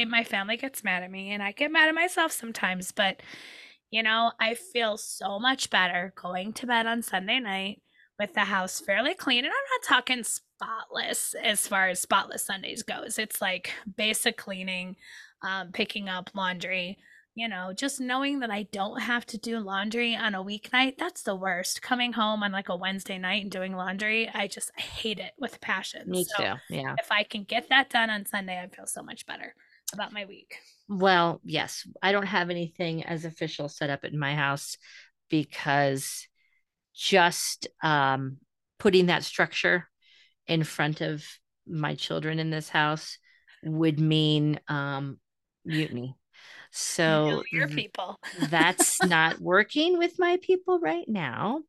[0.07, 3.21] my family gets mad at me and I get mad at myself sometimes, but
[3.91, 7.81] you know, I feel so much better going to bed on Sunday night
[8.17, 9.43] with the house fairly clean.
[9.43, 13.19] And I'm not talking spotless as far as spotless Sundays goes.
[13.19, 14.95] It's like basic cleaning,
[15.43, 16.99] um, picking up laundry,
[17.35, 21.23] you know, just knowing that I don't have to do laundry on a weeknight, that's
[21.23, 21.81] the worst.
[21.81, 25.31] Coming home on like a Wednesday night and doing laundry, I just I hate it
[25.39, 26.09] with passion.
[26.09, 26.53] Me so too.
[26.69, 26.95] Yeah.
[26.99, 29.55] if I can get that done on Sunday, I feel so much better
[29.93, 30.57] about my week.
[30.87, 34.77] Well, yes, I don't have anything as official set up in my house
[35.29, 36.27] because
[36.93, 38.37] just um,
[38.79, 39.87] putting that structure
[40.47, 41.23] in front of
[41.67, 43.17] my children in this house
[43.63, 45.19] would mean um,
[45.65, 46.15] mutiny.
[46.71, 48.19] So your people.
[48.49, 51.61] that's not working with my people right now.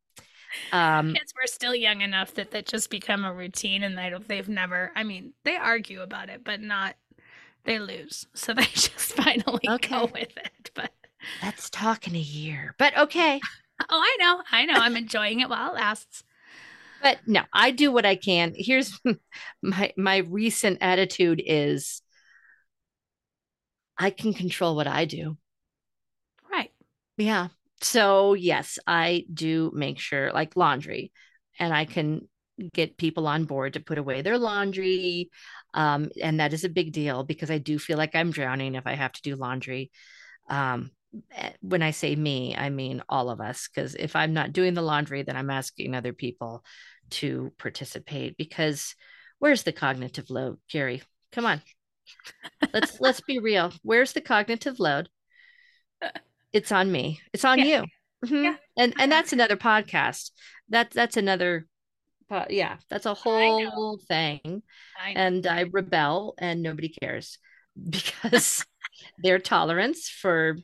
[0.71, 4.27] Um, Kids were still young enough that that just become a routine, and they don't.
[4.27, 4.91] They've never.
[4.95, 6.95] I mean, they argue about it, but not.
[7.65, 9.89] They lose, so they just finally okay.
[9.89, 10.71] go with it.
[10.73, 10.91] But
[11.41, 12.75] let's talk in a year.
[12.77, 13.39] But okay.
[13.89, 14.41] Oh, I know.
[14.51, 14.75] I know.
[14.75, 16.23] I'm enjoying it while it lasts.
[17.01, 18.53] But no, I do what I can.
[18.55, 18.97] Here's
[19.61, 22.01] my my recent attitude is
[23.97, 25.37] I can control what I do.
[26.49, 26.71] Right.
[27.17, 27.47] Yeah.
[27.81, 31.11] So, yes, I do make sure like laundry
[31.59, 32.27] and I can
[32.73, 35.29] get people on board to put away their laundry.
[35.73, 38.85] Um, and that is a big deal because I do feel like I'm drowning if
[38.85, 39.91] I have to do laundry.
[40.49, 40.91] Um,
[41.31, 43.67] eh, when I say me, I mean all of us.
[43.67, 46.63] Because if I'm not doing the laundry, then I'm asking other people
[47.11, 48.37] to participate.
[48.37, 48.95] Because
[49.39, 51.01] where's the cognitive load, Carrie?
[51.31, 51.61] Come on
[52.73, 53.71] let's let's be real.
[53.81, 55.09] Where's the cognitive load?
[56.51, 57.21] It's on me.
[57.33, 57.65] It's on yeah.
[57.65, 57.85] you.
[58.25, 58.43] Mm-hmm.
[58.43, 58.55] Yeah.
[58.77, 60.31] And and that's another podcast.
[60.69, 61.67] That that's another
[62.49, 64.63] yeah, that's a whole I thing.
[64.99, 67.37] I and I rebel and nobody cares
[67.89, 68.65] because
[69.17, 70.57] their tolerance for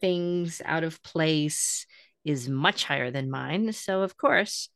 [0.00, 1.86] things out of place
[2.24, 3.72] is much higher than mine.
[3.72, 4.68] So of course,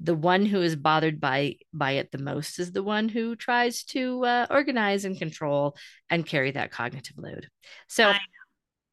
[0.00, 3.84] the one who is bothered by by it the most is the one who tries
[3.84, 5.76] to uh, organize and control
[6.10, 7.48] and carry that cognitive load
[7.86, 8.12] so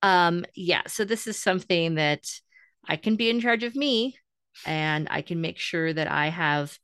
[0.04, 2.24] um yeah so this is something that
[2.88, 4.16] i can be in charge of me
[4.66, 6.78] and i can make sure that i have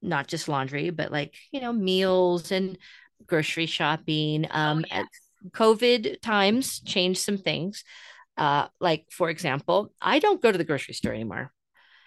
[0.00, 2.76] not just laundry but like you know meals and
[3.26, 5.06] grocery shopping oh, um oh, yes.
[5.50, 7.84] covid times changed some things
[8.36, 11.52] uh like for example i don't go to the grocery store anymore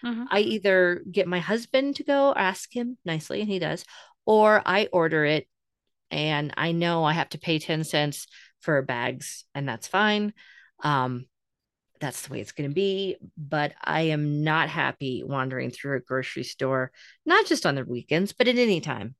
[0.04, 0.24] Mm-hmm.
[0.30, 3.84] I either get my husband to go ask him nicely, and he does,
[4.24, 5.48] or I order it
[6.10, 8.26] and I know I have to pay 10 cents
[8.60, 10.32] for bags, and that's fine.
[10.82, 11.26] Um,
[12.00, 13.16] that's the way it's going to be.
[13.36, 16.92] But I am not happy wandering through a grocery store,
[17.24, 19.14] not just on the weekends, but at any time.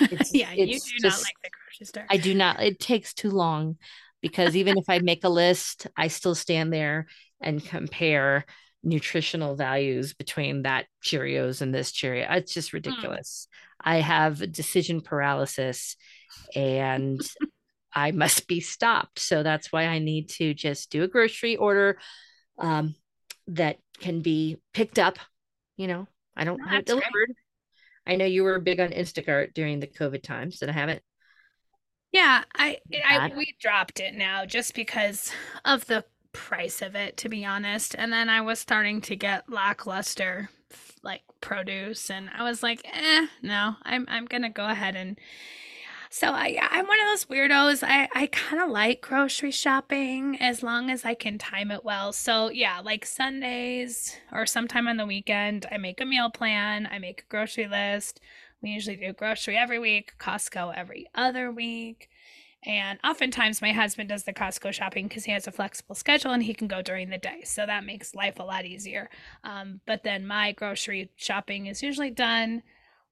[0.00, 2.06] It's, yeah, it's you do just, not like the grocery store.
[2.10, 2.62] I do not.
[2.62, 3.76] It takes too long
[4.20, 7.06] because even if I make a list, I still stand there
[7.40, 8.44] and compare
[8.82, 12.26] nutritional values between that Cheerios and this Cheerio.
[12.30, 12.78] It's just hmm.
[12.78, 13.48] ridiculous.
[13.80, 15.96] I have decision paralysis
[16.54, 17.20] and
[17.96, 19.18] I must be stopped.
[19.18, 21.98] So that's why I need to just do a grocery order
[22.58, 22.94] um,
[23.48, 25.18] that can be picked up.
[25.78, 26.06] You know,
[26.36, 27.32] I don't have it delivered.
[28.06, 31.02] I know you were big on Instacart during the COVID times, and I haven't.
[32.12, 35.32] Yeah, I, I we dropped it now just because
[35.64, 37.94] of the price of it, to be honest.
[37.98, 40.50] And then I was starting to get lackluster
[41.02, 45.18] like produce, and I was like, eh, no, I'm I'm gonna go ahead and.
[46.18, 47.86] So I I'm one of those weirdos.
[47.86, 52.10] I I kind of like grocery shopping as long as I can time it well.
[52.14, 56.88] So yeah, like Sundays or sometime on the weekend, I make a meal plan.
[56.90, 58.22] I make a grocery list.
[58.62, 62.08] We usually do grocery every week, Costco every other week.
[62.64, 66.42] And oftentimes, my husband does the Costco shopping because he has a flexible schedule and
[66.42, 67.42] he can go during the day.
[67.44, 69.10] So that makes life a lot easier.
[69.44, 72.62] Um, but then my grocery shopping is usually done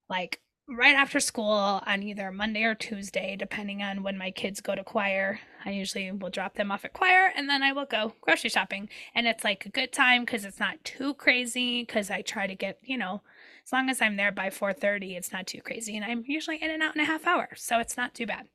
[0.09, 4.75] like right after school on either Monday or Tuesday, depending on when my kids go
[4.75, 5.41] to choir.
[5.65, 8.89] I usually will drop them off at choir and then I will go grocery shopping.
[9.15, 12.55] And it's like a good time because it's not too crazy because I try to
[12.55, 13.23] get, you know,
[13.67, 15.97] as long as I'm there by 4:30, it's not too crazy.
[15.97, 17.49] And I'm usually in and out in a half hour.
[17.57, 18.49] So it's not too bad.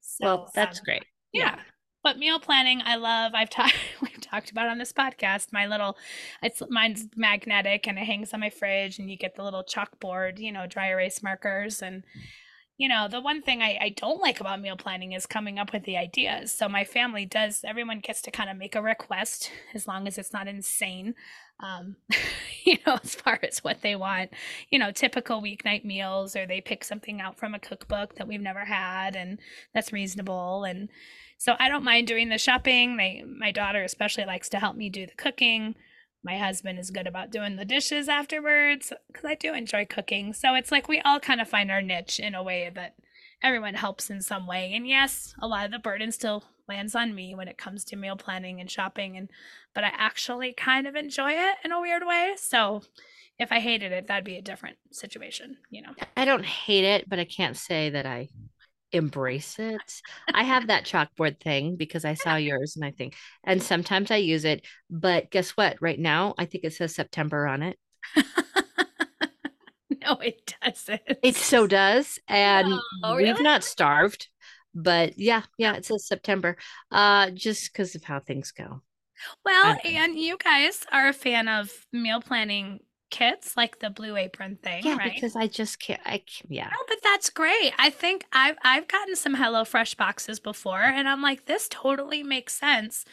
[0.00, 1.04] So, well, that's um, great.
[1.32, 1.56] Yeah.
[1.56, 1.60] yeah.
[2.02, 3.32] But meal planning, I love.
[3.34, 5.52] I've talked we've talked about on this podcast.
[5.52, 5.96] My little,
[6.42, 10.38] it's mine's magnetic and it hangs on my fridge, and you get the little chalkboard,
[10.38, 12.04] you know, dry erase markers, and
[12.78, 15.70] you know, the one thing I, I don't like about meal planning is coming up
[15.70, 16.50] with the ideas.
[16.50, 17.60] So my family does.
[17.62, 21.14] Everyone gets to kind of make a request as long as it's not insane
[21.62, 21.96] um,
[22.64, 24.30] you know, as far as what they want,
[24.70, 28.40] you know, typical weeknight meals, or they pick something out from a cookbook that we've
[28.40, 29.38] never had, and
[29.74, 30.64] that's reasonable.
[30.64, 30.88] And
[31.38, 32.96] so I don't mind doing the shopping.
[32.96, 35.74] My my daughter especially likes to help me do the cooking.
[36.22, 40.34] My husband is good about doing the dishes afterwards because I do enjoy cooking.
[40.34, 42.96] So it's like we all kind of find our niche in a way that
[43.42, 44.72] everyone helps in some way.
[44.74, 47.96] And yes, a lot of the burden still lands on me when it comes to
[47.96, 49.28] meal planning and shopping and
[49.74, 52.34] but I actually kind of enjoy it in a weird way.
[52.36, 52.82] So
[53.38, 55.92] if I hated it, that'd be a different situation, you know.
[56.16, 58.28] I don't hate it, but I can't say that I
[58.92, 60.02] embrace it.
[60.32, 64.16] I have that chalkboard thing because I saw yours and I think, and sometimes I
[64.16, 64.66] use it.
[64.90, 65.80] But guess what?
[65.80, 67.78] Right now, I think it says September on it.
[70.02, 71.02] no, it doesn't.
[71.22, 72.18] It so does.
[72.28, 72.72] And
[73.04, 73.32] oh, really?
[73.32, 74.28] we've not starved.
[74.74, 76.56] But yeah, yeah, it says September.
[76.90, 78.82] Uh, just because of how things go.
[79.44, 82.80] Well, and you guys are a fan of meal planning
[83.10, 85.12] kits, like the Blue Apron thing, yeah, right?
[85.12, 86.00] because I just can't.
[86.04, 86.68] I can't, yeah.
[86.68, 87.72] No, but that's great.
[87.78, 92.22] I think I've I've gotten some Hello Fresh boxes before, and I'm like, this totally
[92.22, 93.04] makes sense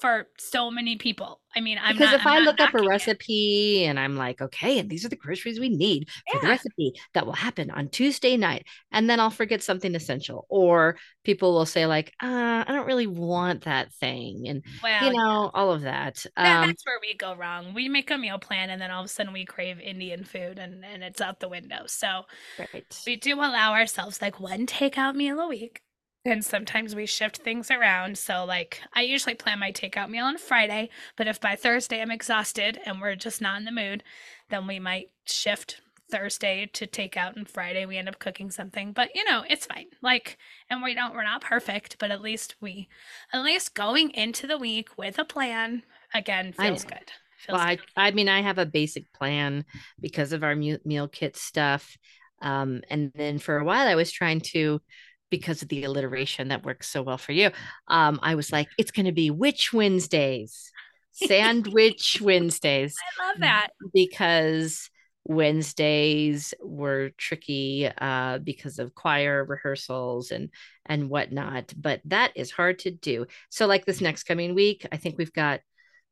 [0.00, 1.40] for so many people.
[1.54, 3.88] I mean, I'm because not, if I'm i look up a recipe it.
[3.88, 7.26] and I'm like, okay, and these are the groceries we need for the recipe that
[7.26, 11.86] will happen on Tuesday night, and then I'll forget something essential, or people will say
[11.86, 15.50] like, uh, I don't really want that thing, and well, you know, yeah.
[15.60, 16.24] all of that.
[16.36, 17.74] Um, that's where we go wrong.
[17.74, 20.58] We make a meal plan, and then all of a sudden we crave Indian food,
[20.58, 21.84] and and it's out the window.
[21.86, 22.22] So
[22.58, 23.02] right.
[23.06, 25.80] we do allow ourselves like one takeout meal a week
[26.24, 28.18] and sometimes we shift things around.
[28.18, 32.10] So, like, I usually plan my takeout meal on Friday, but if by Thursday I'm
[32.10, 34.04] exhausted and we're just not in the mood,
[34.50, 35.80] then we might shift
[36.10, 38.92] Thursday to takeout and Friday we end up cooking something.
[38.92, 39.86] But, you know, it's fine.
[40.02, 40.36] Like,
[40.68, 42.88] and we don't, we're not perfect, but at least we,
[43.32, 47.12] at least going into the week with a plan again feels good.
[47.38, 47.80] Feels well, good.
[47.96, 49.64] I, I mean, I have a basic plan
[50.00, 51.96] because of our meal kit stuff.
[52.42, 54.82] Um, and then for a while I was trying to,
[55.30, 57.50] because of the alliteration that works so well for you.
[57.88, 60.70] Um, I was like, it's going to be Witch Wednesdays,
[61.12, 62.96] Sandwich Wednesdays.
[63.20, 64.90] I love that because
[65.24, 70.50] Wednesdays were tricky uh, because of choir rehearsals and
[70.86, 71.72] and whatnot.
[71.76, 73.26] But that is hard to do.
[73.50, 75.60] So, like this next coming week, I think we've got.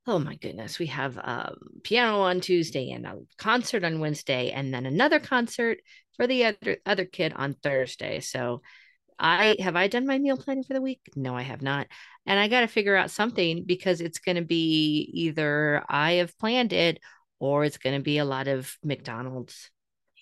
[0.06, 4.72] Oh my goodness, we have um, piano on Tuesday and a concert on Wednesday, and
[4.72, 5.78] then another concert
[6.16, 8.20] for the other other kid on Thursday.
[8.20, 8.62] So
[9.18, 11.00] I have I done my meal planning for the week?
[11.16, 11.88] No, I have not.
[12.26, 16.38] And I got to figure out something because it's going to be either I have
[16.38, 17.00] planned it
[17.40, 19.70] or it's going to be a lot of McDonald's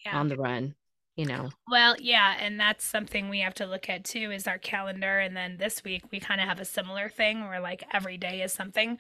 [0.05, 0.19] yeah.
[0.19, 0.75] on the run,
[1.17, 1.51] you know.
[1.69, 5.37] Well, yeah, and that's something we have to look at too is our calendar and
[5.37, 8.53] then this week we kind of have a similar thing where like every day is
[8.53, 8.99] something.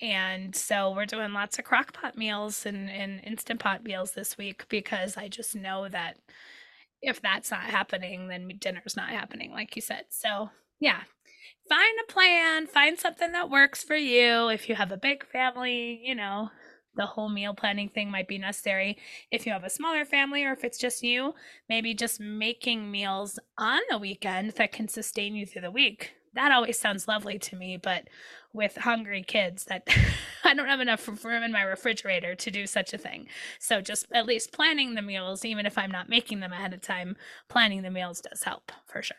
[0.00, 4.36] And so we're doing lots of crock pot meals and and instant pot meals this
[4.36, 6.18] week because I just know that
[7.02, 10.04] if that's not happening, then dinner's not happening, like you said.
[10.10, 11.00] So, yeah,
[11.68, 14.48] find a plan, find something that works for you.
[14.48, 16.50] If you have a big family, you know,
[16.96, 18.98] the whole meal planning thing might be necessary.
[19.30, 21.34] If you have a smaller family or if it's just you,
[21.68, 26.12] maybe just making meals on the weekend that can sustain you through the week.
[26.34, 28.08] That always sounds lovely to me, but
[28.52, 29.88] with hungry kids that
[30.44, 33.28] I don't have enough room in my refrigerator to do such a thing.
[33.58, 36.80] So just at least planning the meals, even if I'm not making them ahead of
[36.80, 37.16] time,
[37.48, 39.16] planning the meals does help for sure.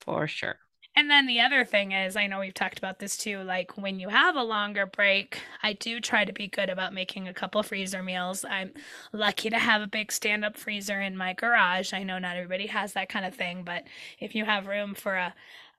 [0.00, 0.58] For sure.
[0.98, 3.42] And then the other thing is, I know we've talked about this too.
[3.42, 7.28] Like when you have a longer break, I do try to be good about making
[7.28, 8.46] a couple freezer meals.
[8.48, 8.72] I'm
[9.12, 11.92] lucky to have a big stand up freezer in my garage.
[11.92, 13.84] I know not everybody has that kind of thing, but
[14.18, 15.34] if you have room for a,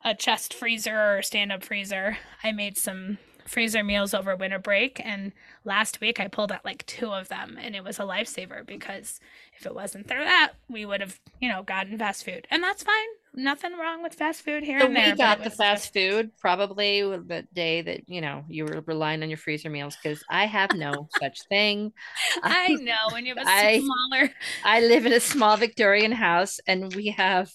[0.06, 2.18] a chest freezer or stand up freezer.
[2.44, 5.32] I made some freezer meals over winter break and
[5.64, 9.20] last week I pulled out like two of them and it was a lifesaver because
[9.58, 12.46] if it wasn't for that, we would have, you know, gotten fast food.
[12.52, 13.08] And that's fine.
[13.40, 15.12] Nothing wrong with fast food here so and there.
[15.12, 19.30] We got the fast food probably the day that, you know, you were relying on
[19.30, 21.94] your freezer meals because I have no such thing.
[22.44, 24.32] I know when you have a smaller
[24.66, 27.52] I live in a small Victorian house and we have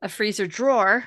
[0.00, 1.04] a freezer drawer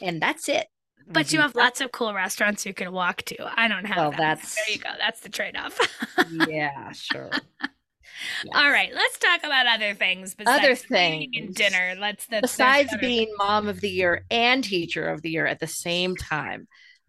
[0.00, 0.68] and that's it.
[1.08, 1.46] But you mm-hmm.
[1.48, 3.60] have lots of cool restaurants you can walk to.
[3.60, 4.38] I don't have well, that.
[4.38, 4.90] That's there you go.
[4.96, 5.76] That's the trade off.
[6.48, 7.30] yeah, sure.
[8.44, 8.54] Yes.
[8.54, 10.34] All right, let's talk about other things.
[10.46, 11.94] Other things and dinner.
[11.98, 13.38] Let's besides being things.
[13.38, 16.68] mom of the year and teacher of the year at the same time.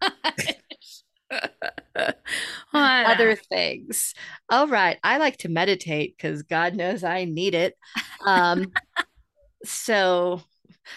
[2.74, 4.14] other things.
[4.50, 7.74] All right, I like to meditate because God knows I need it.
[8.24, 8.72] Um,
[9.64, 10.42] so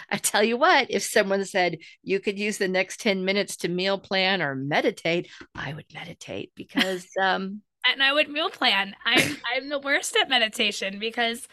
[0.10, 3.68] I tell you what, if someone said you could use the next 10 minutes to
[3.68, 7.62] meal plan or meditate, I would meditate because um
[7.92, 8.96] and I would meal plan.
[9.06, 11.48] I'm I'm the worst at meditation because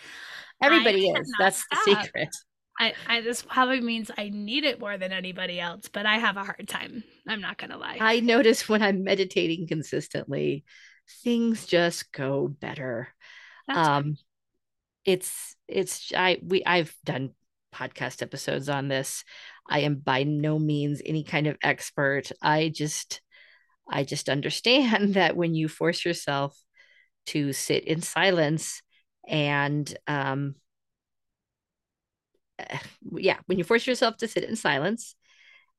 [0.62, 1.32] everybody is.
[1.38, 1.84] That's stop.
[1.84, 2.28] the secret.
[2.78, 6.36] I, I this probably means I need it more than anybody else, but I have
[6.36, 7.04] a hard time.
[7.28, 7.98] I'm not gonna lie.
[8.00, 10.64] I notice when I'm meditating consistently,
[11.22, 13.08] things just go better.
[13.68, 14.16] That's Um,
[15.04, 17.30] it's it's I we I've done
[17.74, 19.24] podcast episodes on this.
[19.68, 22.30] I am by no means any kind of expert.
[22.42, 23.21] I just
[23.92, 26.58] I just understand that when you force yourself
[27.26, 28.82] to sit in silence
[29.28, 30.56] and um
[33.16, 35.14] yeah, when you force yourself to sit in silence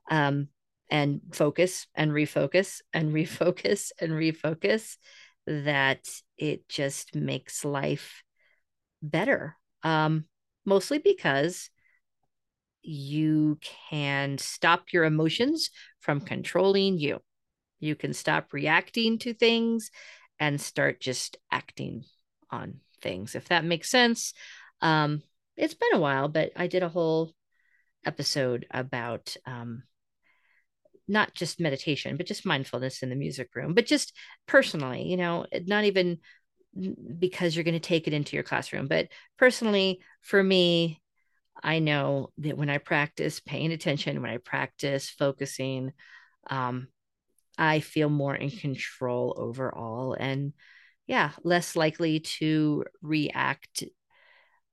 [0.09, 0.47] um
[0.91, 4.97] and focus and refocus and refocus and refocus
[5.47, 6.07] that
[6.37, 8.23] it just makes life
[9.01, 9.55] better.
[9.83, 10.25] Um
[10.65, 11.69] mostly because
[12.81, 13.57] you
[13.89, 17.19] can stop your emotions from controlling you.
[17.79, 19.91] You can stop reacting to things
[20.39, 22.03] and start just acting
[22.49, 24.33] on things, if that makes sense.
[24.81, 25.21] Um,
[25.55, 27.31] it's been a while, but I did a whole
[28.05, 29.83] episode about um,
[31.07, 34.13] not just meditation, but just mindfulness in the music room, but just
[34.47, 36.19] personally, you know, not even
[37.19, 39.07] because you're going to take it into your classroom, but
[39.37, 41.01] personally, for me,
[41.61, 45.93] I know that when I practice paying attention, when I practice focusing,
[46.49, 46.87] um,
[47.57, 50.53] I feel more in control overall and
[51.05, 53.83] yeah, less likely to react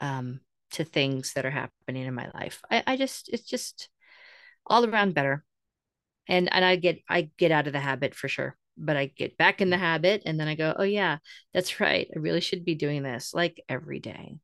[0.01, 0.41] um,
[0.73, 2.63] to things that are happening in my life.
[2.71, 3.89] I, I just, it's just
[4.67, 5.45] all around better.
[6.29, 9.37] And, and I get, I get out of the habit for sure, but I get
[9.37, 11.19] back in the habit and then I go, oh yeah,
[11.53, 12.09] that's right.
[12.15, 14.37] I really should be doing this like every day.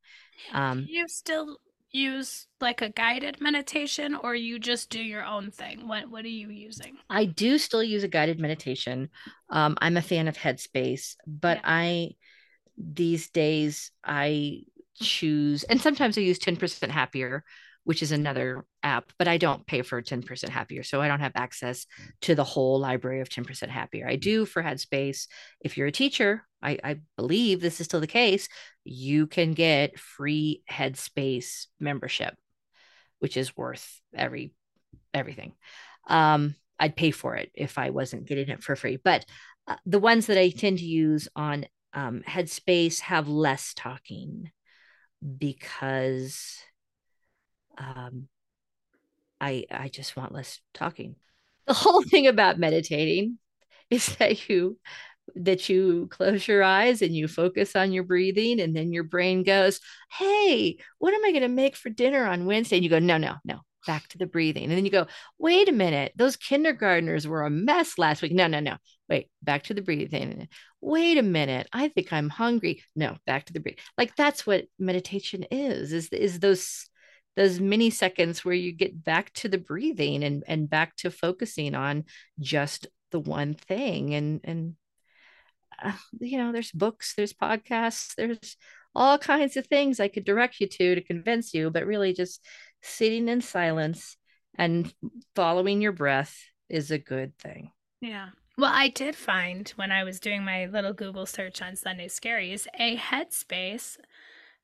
[0.52, 1.58] Um, you still
[1.96, 5.88] use like a guided meditation or you just do your own thing?
[5.88, 6.98] What what are you using?
[7.08, 9.10] I do still use a guided meditation.
[9.48, 11.62] Um, I'm a fan of Headspace, but Yeah.
[11.64, 12.10] I
[12.78, 14.62] these days I
[14.96, 17.44] choose, and sometimes I use 10% Happier,
[17.86, 20.82] which is another app, but I don't pay for 10% Happier.
[20.82, 21.86] So I don't have access
[22.22, 24.08] to the whole library of 10% Happier.
[24.08, 25.28] I do for Headspace.
[25.60, 28.48] If you're a teacher, I, I believe this is still the case,
[28.82, 32.34] you can get free Headspace membership,
[33.20, 34.52] which is worth every
[35.14, 35.52] everything.
[36.08, 38.96] Um, I'd pay for it if I wasn't getting it for free.
[38.96, 39.24] But
[39.68, 44.50] uh, the ones that I tend to use on um, Headspace have less talking
[45.38, 46.58] because
[47.78, 48.28] um,
[49.40, 51.16] I I just want less talking.
[51.66, 53.38] The whole thing about meditating
[53.90, 54.78] is that you
[55.34, 59.42] that you close your eyes and you focus on your breathing and then your brain
[59.42, 62.76] goes hey what am i going to make for dinner on wednesday?
[62.76, 64.64] And you go no no no back to the breathing.
[64.64, 65.06] And then you go
[65.38, 68.32] wait a minute those kindergartners were a mess last week.
[68.32, 68.76] No no no
[69.08, 70.48] wait back to the breathing.
[70.80, 72.82] Wait a minute i think i'm hungry.
[72.94, 76.88] No back to the breathing like that's what meditation is is is those
[77.36, 81.74] those mini seconds where you get back to the breathing and and back to focusing
[81.74, 82.04] on
[82.40, 84.76] just the one thing and and
[85.82, 88.56] uh, you know, there's books, there's podcasts, there's
[88.94, 92.44] all kinds of things I could direct you to to convince you, but really just
[92.82, 94.16] sitting in silence
[94.56, 94.92] and
[95.34, 96.36] following your breath
[96.68, 97.70] is a good thing.
[98.00, 98.30] Yeah.
[98.58, 102.66] Well, I did find when I was doing my little Google search on Sunday Scaries
[102.78, 103.98] a Headspace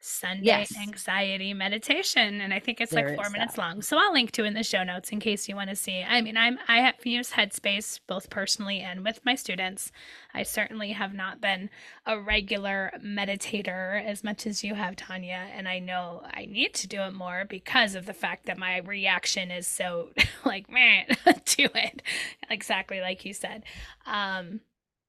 [0.04, 3.60] Sunday Yes, anxiety meditation, and I think it's like four minutes that.
[3.60, 3.82] long.
[3.82, 6.02] So I'll link to it in the show notes in case you want to see.
[6.02, 9.92] I mean, I'm I have used Headspace both personally and with my students.
[10.34, 11.70] I certainly have not been
[12.04, 16.88] a regular meditator as much as you have, Tanya, and I know I need to
[16.88, 20.10] do it more because of the fact that my reaction is so
[20.44, 21.06] like man
[21.44, 22.02] to it,
[22.50, 23.62] exactly like you said.
[24.04, 24.60] Um,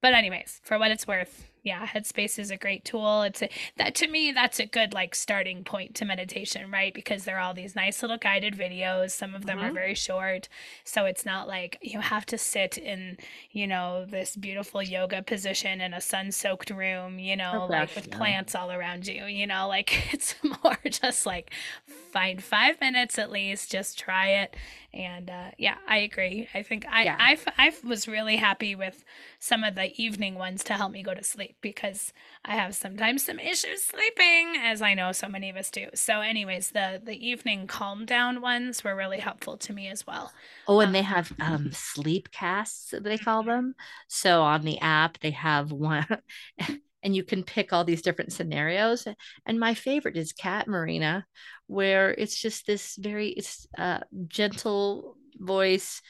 [0.04, 3.22] but anyways, for what it's worth, yeah, Headspace is a great tool.
[3.24, 6.94] It's a, that to me that's a good like starting point to meditation, right?
[6.94, 9.12] Because there are all these nice little guided videos.
[9.12, 9.74] Some of them are Mhm.
[9.74, 10.50] very short,
[10.84, 13.18] so it's not like you have to sit in,
[13.52, 17.96] you know, this beautiful yoga position in a sun-soaked room, you Oh know, like gosh,
[17.96, 18.12] with no.
[18.12, 21.52] plants all around you, you know, like it's more just like
[22.12, 24.56] find 5 minutes at least, just try it.
[24.94, 26.48] And uh, yeah, I agree.
[26.54, 27.18] I think I, Yeah.
[27.18, 29.04] I, I was really happy with
[29.40, 32.14] some of the evening ones to help me go to sleep because
[32.46, 35.88] I have sometimes some issues sleeping, as I know so many of us do.
[35.96, 40.32] So, anyways, the the evening calm down ones were really helpful to me as well.
[40.68, 43.76] Oh, and they have um sleep casts, they call them.
[44.08, 46.06] So on the app, they have one,
[47.04, 49.06] and you can pick all these different scenarios.
[49.46, 51.26] And my favorite is Cat Marina,
[51.74, 56.02] where it's just this very it's uh gentle voice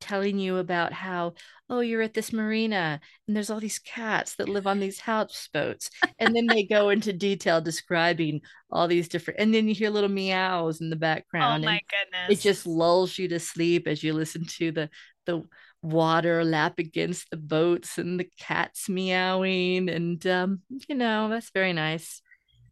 [0.00, 1.34] telling you about how
[1.68, 5.90] oh you're at this marina and there's all these cats that live on these houseboats.
[6.18, 8.40] And then they go into detail describing
[8.70, 12.22] all these different and then you hear little meows in the background Oh background my
[12.24, 14.90] and it just lulls you to sleep as you listen to the
[15.26, 15.42] the
[15.82, 21.72] water lap against the boats and the cats meowing and um you know that's very
[21.72, 22.20] nice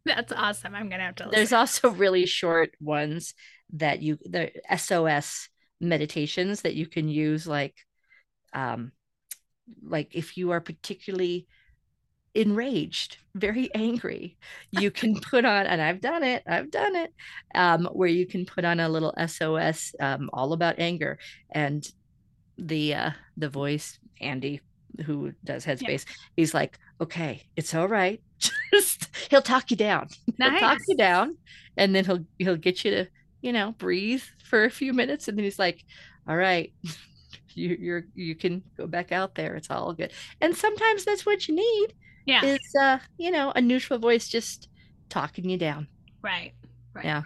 [0.05, 0.75] That's awesome.
[0.75, 1.37] I'm gonna have to listen.
[1.37, 3.33] there's also really short ones
[3.73, 7.75] that you the SOS meditations that you can use like
[8.53, 8.91] um
[9.83, 11.47] like if you are particularly
[12.35, 14.37] enraged, very angry,
[14.71, 17.13] you can put on, and I've done it, I've done it,
[17.55, 21.17] um, where you can put on a little SOS um, all about anger.
[21.51, 21.87] And
[22.57, 24.61] the uh, the voice, Andy,
[25.05, 25.75] who does Yeah.
[25.75, 28.21] Headspace, he's like, okay, it's all right.
[28.73, 30.07] Just he'll talk you down.
[30.37, 31.37] He'll talk you down,
[31.77, 33.05] and then he'll he'll get you to,
[33.41, 35.83] you know, breathe for a few minutes, and then he's like,
[36.27, 36.73] all right,
[37.55, 39.55] you you're you can go back out there.
[39.55, 40.11] It's all good.
[40.41, 41.93] And sometimes that's what you need
[42.25, 42.45] Yeah.
[42.45, 44.69] is uh, you know, a neutral voice just
[45.09, 45.87] talking you down.
[46.21, 46.53] Right.
[46.93, 47.05] Right.
[47.05, 47.23] Yeah.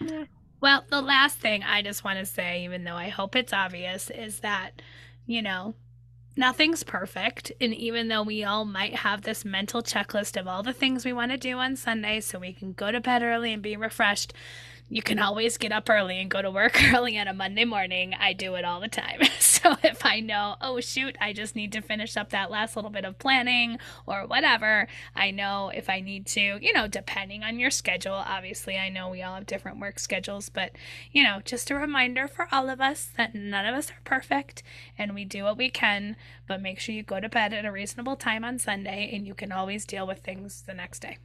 [0.00, 0.24] Yeah.
[0.60, 4.10] Well, the last thing I just want to say, even though I hope it's obvious,
[4.10, 4.80] is that,
[5.26, 5.74] you know,
[6.36, 7.52] nothing's perfect.
[7.60, 11.12] And even though we all might have this mental checklist of all the things we
[11.12, 14.32] want to do on Sunday so we can go to bed early and be refreshed,
[14.88, 18.14] you can always get up early and go to work early on a Monday morning.
[18.18, 19.20] I do it all the time.
[19.62, 22.90] So if I know, oh shoot, I just need to finish up that last little
[22.90, 27.60] bit of planning or whatever, I know if I need to, you know, depending on
[27.60, 28.14] your schedule.
[28.14, 30.72] Obviously, I know we all have different work schedules, but,
[31.12, 34.64] you know, just a reminder for all of us that none of us are perfect
[34.98, 36.16] and we do what we can,
[36.48, 39.34] but make sure you go to bed at a reasonable time on Sunday and you
[39.34, 41.18] can always deal with things the next day.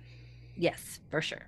[0.56, 1.48] Yes, for sure.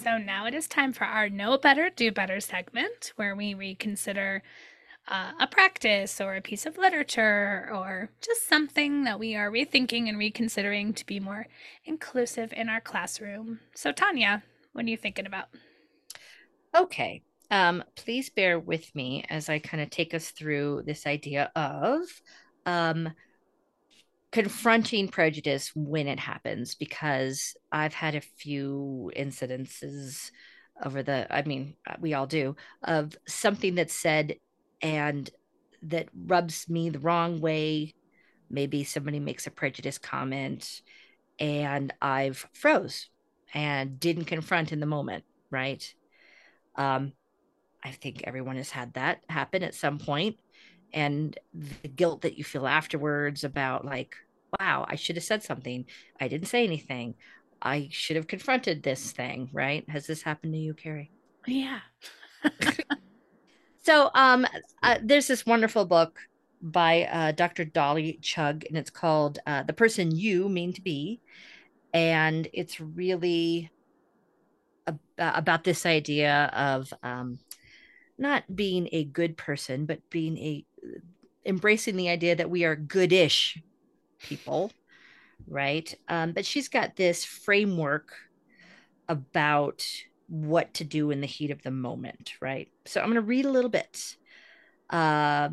[0.00, 4.44] So now it is time for our Know Better, Do Better segment where we reconsider
[5.08, 10.08] uh, a practice or a piece of literature or just something that we are rethinking
[10.08, 11.48] and reconsidering to be more
[11.84, 13.58] inclusive in our classroom.
[13.74, 15.48] So, Tanya, what are you thinking about?
[16.76, 17.22] Okay.
[17.50, 22.02] Um, please bear with me as I kind of take us through this idea of
[22.66, 23.08] um,
[24.30, 30.30] confronting prejudice when it happens, because I've had a few incidences
[30.84, 34.36] over the, I mean, we all do, of something that's said
[34.82, 35.28] and
[35.82, 37.94] that rubs me the wrong way.
[38.50, 40.82] Maybe somebody makes a prejudice comment
[41.38, 43.08] and I've froze
[43.54, 45.82] and didn't confront in the moment, right?
[46.76, 47.12] Um,
[47.82, 50.36] I think everyone has had that happen at some point,
[50.92, 54.14] and the guilt that you feel afterwards about like,
[54.58, 55.84] wow, I should have said something.
[56.20, 57.14] I didn't say anything.
[57.60, 59.88] I should have confronted this thing, right?
[59.90, 61.10] Has this happened to you, Carrie?
[61.46, 61.80] Yeah.
[63.88, 64.46] So, um,
[64.82, 66.20] uh, there's this wonderful book
[66.60, 67.64] by uh, Dr.
[67.64, 71.20] Dolly Chugh and it's called uh, "The Person You Mean to Be,"
[71.94, 73.70] and it's really
[74.86, 77.38] ab- about this idea of um,
[78.18, 80.66] not being a good person, but being a
[81.44, 83.58] embracing the idea that we are goodish
[84.20, 84.70] people,
[85.46, 85.92] right?
[86.08, 88.12] Um, but she's got this framework
[89.08, 89.86] about
[90.28, 92.68] what to do in the heat of the moment, right?
[92.84, 94.16] So I'm going to read a little bit.
[94.90, 95.50] Uh,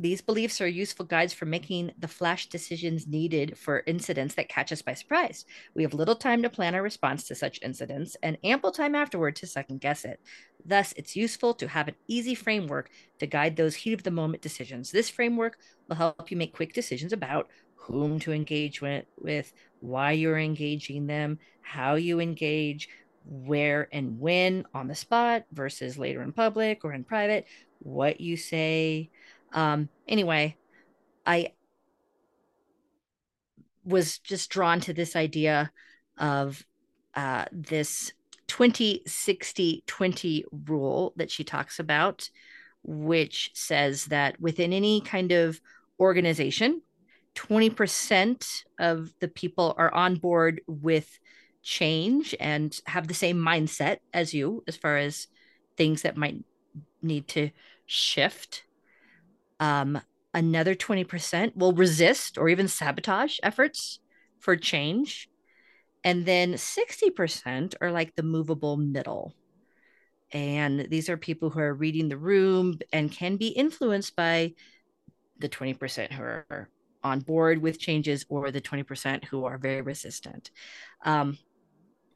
[0.00, 4.70] these beliefs are useful guides for making the flash decisions needed for incidents that catch
[4.70, 5.44] us by surprise.
[5.74, 9.34] We have little time to plan our response to such incidents and ample time afterward
[9.36, 10.20] to second guess it.
[10.64, 14.40] Thus, it's useful to have an easy framework to guide those heat of the moment
[14.40, 14.92] decisions.
[14.92, 20.38] This framework will help you make quick decisions about whom to engage with, why you're
[20.38, 22.88] engaging them, how you engage,
[23.24, 27.46] where and when on the spot versus later in public or in private,
[27.80, 29.10] what you say,
[29.52, 30.56] um, anyway,
[31.26, 31.52] I
[33.84, 35.70] was just drawn to this idea
[36.18, 36.64] of
[37.14, 38.12] uh, this
[38.48, 42.28] 20 60 20 rule that she talks about,
[42.82, 45.60] which says that within any kind of
[46.00, 46.82] organization,
[47.34, 51.18] 20% of the people are on board with
[51.62, 55.28] change and have the same mindset as you as far as
[55.76, 56.42] things that might
[57.02, 57.50] need to
[57.86, 58.64] shift
[59.60, 60.00] um,
[60.34, 64.00] another 20% will resist or even sabotage efforts
[64.38, 65.28] for change.
[66.04, 69.34] And then 60% are like the movable middle.
[70.32, 74.54] And these are people who are reading the room and can be influenced by
[75.38, 76.68] the 20% who are
[77.02, 80.50] on board with changes or the 20% who are very resistant.
[81.04, 81.38] Um,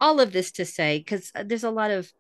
[0.01, 2.13] all of this to say because there's a lot of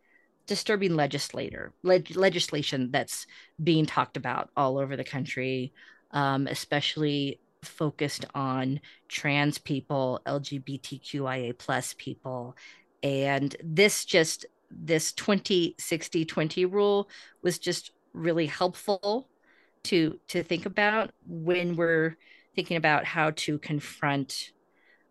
[0.46, 3.26] disturbing legislator leg- legislation that's
[3.62, 5.72] being talked about all over the country,
[6.10, 12.56] um, especially focused on trans people, LGBTQIA plus people,
[13.02, 17.08] and this just this 20 60 20 rule
[17.42, 19.28] was just really helpful
[19.84, 22.16] to to think about when we're
[22.54, 24.52] thinking about how to confront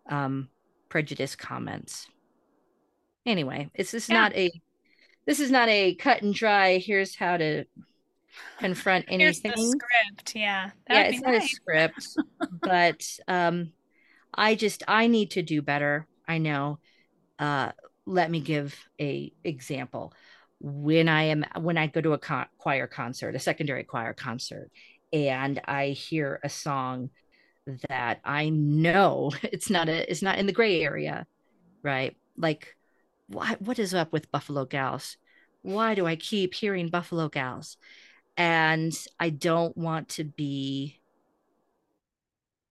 [0.09, 0.49] um,
[0.89, 2.07] prejudice comments.
[3.25, 4.15] Anyway, it's this is yeah.
[4.15, 4.51] not a
[5.25, 6.77] this is not a cut and dry.
[6.77, 7.65] Here's how to
[8.59, 9.51] confront anything.
[9.55, 10.71] Here's the script, yeah.
[10.89, 11.33] yeah, it's nice.
[11.33, 12.07] not a script,
[12.61, 13.73] but um,
[14.33, 16.07] I just I need to do better.
[16.27, 16.79] I know.
[17.39, 17.71] Uh,
[18.05, 20.13] let me give a example.
[20.59, 24.71] When I am when I go to a co- choir concert, a secondary choir concert,
[25.11, 27.09] and I hear a song
[27.89, 31.25] that I know it's not a it's not in the gray area,
[31.83, 32.15] right?
[32.37, 32.75] Like
[33.31, 35.17] what what is up with Buffalo Gals?
[35.61, 37.77] Why do I keep hearing Buffalo Gals?
[38.37, 40.99] And I don't want to be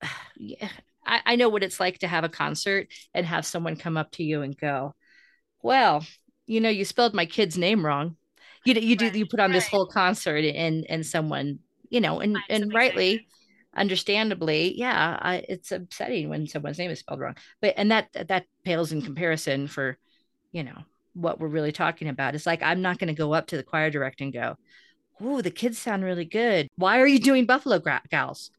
[0.36, 0.68] yeah,
[1.04, 4.10] I, I know what it's like to have a concert and have someone come up
[4.12, 4.94] to you and go,
[5.62, 6.04] Well,
[6.46, 8.16] you know, you spelled my kid's name wrong.
[8.64, 9.56] You you do you put on right.
[9.56, 13.26] this whole concert and and someone, you know, and and rightly
[13.74, 17.36] understandably, yeah, I, it's upsetting when someone's name is spelled wrong.
[17.60, 19.98] But and that that pales in comparison for
[20.52, 20.84] you know
[21.14, 22.34] what we're really talking about.
[22.34, 24.56] It's like i'm not going to go up to the choir director and go
[25.20, 26.68] oh the kids sound really good.
[26.76, 28.50] Why are you doing buffalo gra- gals?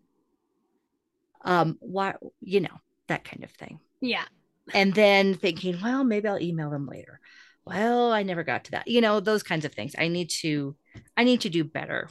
[1.43, 3.79] Um why you know that kind of thing.
[3.99, 4.25] Yeah.
[4.73, 7.19] And then thinking well maybe i'll email them later.
[7.65, 8.87] Well i never got to that.
[8.87, 9.95] You know those kinds of things.
[9.97, 10.75] I need to
[11.17, 12.09] i need to do better.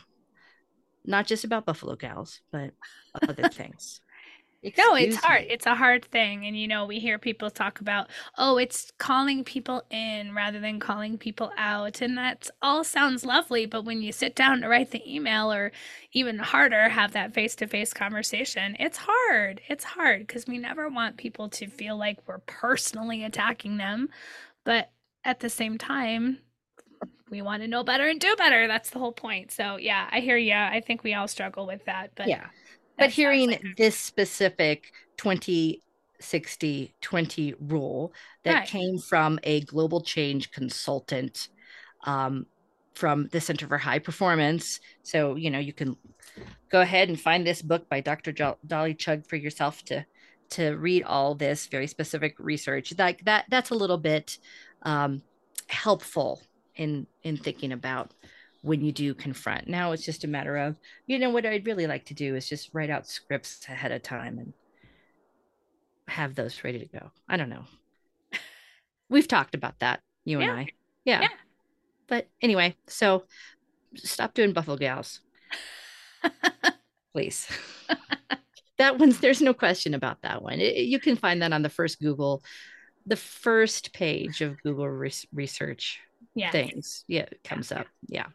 [1.04, 2.72] Not just about buffalo gals but
[3.22, 4.00] other things
[4.62, 5.42] Excuse no, it's hard.
[5.42, 5.46] Me.
[5.48, 6.44] It's a hard thing.
[6.44, 10.80] And, you know, we hear people talk about, oh, it's calling people in rather than
[10.80, 12.02] calling people out.
[12.02, 13.64] And that all sounds lovely.
[13.64, 15.72] But when you sit down to write the email or
[16.12, 19.62] even harder, have that face to face conversation, it's hard.
[19.66, 24.10] It's hard because we never want people to feel like we're personally attacking them.
[24.64, 24.90] But
[25.24, 26.38] at the same time,
[27.30, 28.66] we want to know better and do better.
[28.66, 29.52] That's the whole point.
[29.52, 30.52] So, yeah, I hear you.
[30.52, 32.10] I think we all struggle with that.
[32.14, 32.48] But yeah
[33.00, 35.82] but hearing this specific 20
[36.20, 38.12] 60 20 rule
[38.44, 38.68] that right.
[38.68, 41.48] came from a global change consultant
[42.04, 42.46] um,
[42.94, 44.80] from the Center for High Performance.
[45.02, 45.96] So, you know, you can
[46.70, 48.32] go ahead and find this book by Dr.
[48.32, 50.04] Jo- Dolly Chugh for yourself to
[50.50, 52.92] to read all this very specific research.
[52.98, 54.38] Like that that's a little bit
[54.82, 55.22] um,
[55.68, 56.42] helpful
[56.76, 58.12] in in thinking about
[58.62, 59.68] when you do confront.
[59.68, 62.48] Now it's just a matter of, you know, what I'd really like to do is
[62.48, 64.52] just write out scripts ahead of time and
[66.08, 67.10] have those ready to go.
[67.28, 67.64] I don't know.
[69.08, 70.50] We've talked about that, you yeah.
[70.50, 70.68] and I.
[71.04, 71.20] Yeah.
[71.22, 71.28] yeah.
[72.06, 73.24] But anyway, so
[73.96, 75.20] stop doing Buffalo Gals.
[77.12, 77.48] Please.
[78.78, 80.60] that one's, there's no question about that one.
[80.60, 82.42] It, you can find that on the first Google,
[83.06, 86.00] the first page of Google re- research
[86.34, 86.50] yeah.
[86.50, 87.04] things.
[87.08, 87.86] Yeah, it comes up.
[88.06, 88.26] Yeah.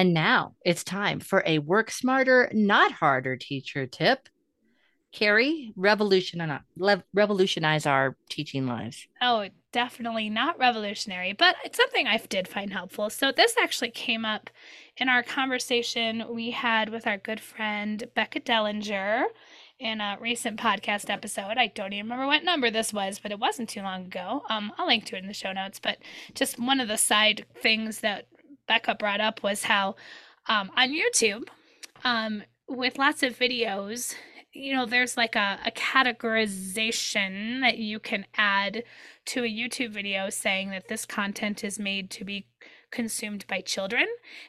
[0.00, 4.30] And now it's time for a work smarter, not harder teacher tip.
[5.12, 6.62] Carrie, revolutionize,
[7.12, 9.06] revolutionize our teaching lives.
[9.20, 13.10] Oh, definitely not revolutionary, but it's something I did find helpful.
[13.10, 14.48] So, this actually came up
[14.96, 19.24] in our conversation we had with our good friend Becca Dellinger
[19.78, 21.58] in a recent podcast episode.
[21.58, 24.44] I don't even remember what number this was, but it wasn't too long ago.
[24.48, 25.78] Um, I'll link to it in the show notes.
[25.78, 25.98] But
[26.34, 28.24] just one of the side things that
[28.70, 29.96] Becca brought up was how
[30.46, 31.48] um, on YouTube,
[32.04, 34.14] um, with lots of videos,
[34.52, 38.84] you know, there's like a, a categorization that you can add
[39.26, 42.46] to a YouTube video saying that this content is made to be
[42.92, 44.06] consumed by children.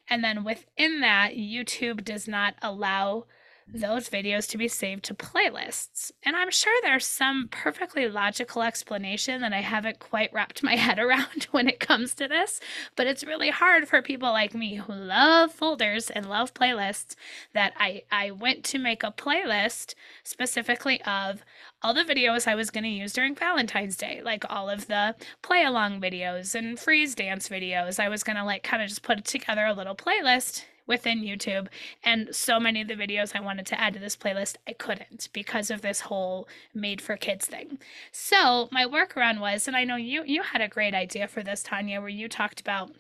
[0.08, 3.26] And then within that, YouTube does not allow
[3.68, 6.12] those videos to be saved to playlists.
[6.24, 11.00] And I'm sure there's some perfectly logical explanation that I haven't quite wrapped my head
[11.00, 12.60] around when it comes to this,
[12.96, 17.16] but it's really hard for people like me who love folders and love playlists
[17.54, 19.94] that I I went to make a playlist
[20.24, 21.44] specifically of
[21.82, 25.16] all the videos I was going to use during Valentine's Day, like all of the
[25.42, 28.00] play along videos and freeze dance videos.
[28.00, 31.68] I was going to like kind of just put together a little playlist within YouTube.
[32.04, 35.30] And so many of the videos I wanted to add to this playlist, I couldn't
[35.34, 37.80] because of this whole made for kids thing.
[38.12, 41.64] So my workaround was, and I know you you had a great idea for this,
[41.64, 42.92] Tanya, where you talked about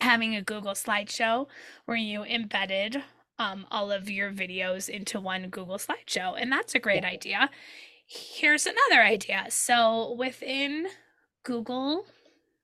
[0.00, 1.46] having a Google slideshow
[1.86, 3.02] where you embedded
[3.38, 6.34] um, all of your videos into one Google slideshow.
[6.40, 7.10] And that's a great Yeah.
[7.10, 7.50] idea.
[8.06, 9.46] Here's another idea.
[9.50, 10.88] So within
[11.44, 12.06] Google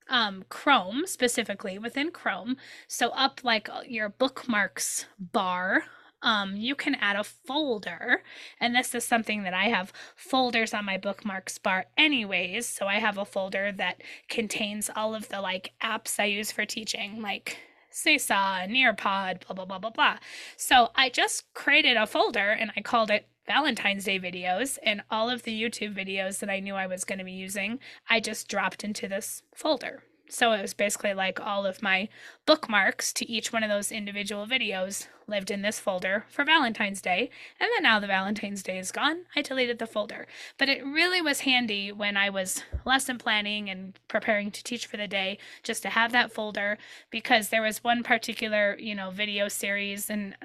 [0.09, 5.85] um, Chrome, specifically within Chrome, so up like uh, your bookmarks bar
[6.25, 8.23] um, you can add a folder.
[8.59, 12.67] And this is something that I have folders on my bookmarks bar, anyways.
[12.67, 16.65] So I have a folder that contains all of the like apps I use for
[16.65, 17.59] teaching, like
[17.91, 20.19] Seesaw, Nearpod, blah, blah, blah, blah, blah.
[20.57, 25.29] So I just created a folder and I called it Valentine's Day videos and all
[25.29, 27.79] of the YouTube videos that I knew I was going to be using,
[28.09, 30.03] I just dropped into this folder.
[30.29, 32.09] So it was basically like all of my
[32.47, 37.31] bookmarks to each one of those individual videos lived in this folder for Valentine's Day.
[37.61, 40.27] And then now the Valentine's Day is gone, I deleted the folder.
[40.59, 44.97] But it really was handy when I was lesson planning and preparing to teach for
[44.97, 46.79] the day just to have that folder
[47.11, 50.37] because there was one particular, you know, video series and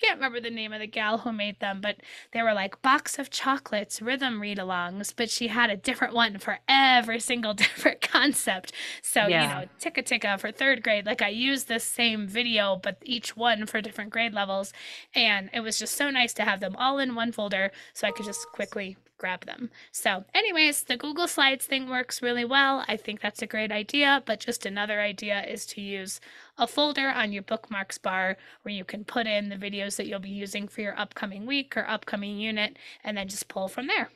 [0.00, 1.96] can't remember the name of the gal who made them, but
[2.32, 6.38] they were like box of chocolates rhythm read alongs, but she had a different one
[6.38, 8.72] for every single different concept.
[9.02, 9.42] So, yeah.
[9.42, 13.36] you know, Ticka Ticka for third grade, like I used this same video, but each
[13.36, 14.72] one for different grade levels.
[15.14, 18.10] And it was just so nice to have them all in one folder so I
[18.10, 19.70] could just quickly grab them.
[19.92, 22.84] So, anyways, the Google Slides thing works really well.
[22.88, 26.20] I think that's a great idea, but just another idea is to use
[26.58, 30.20] a folder on your bookmarks bar where you can put in the videos that you'll
[30.20, 34.10] be using for your upcoming week or upcoming unit and then just pull from there.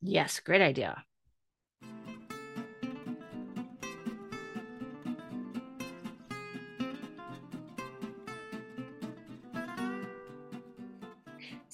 [0.00, 1.04] Yes, great idea.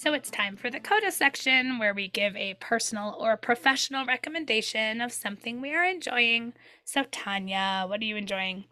[0.05, 5.01] So it's time for the CODA section where we give a personal or professional recommendation
[5.01, 6.53] of something we are enjoying.
[6.85, 8.65] So, Tanya, what are you enjoying?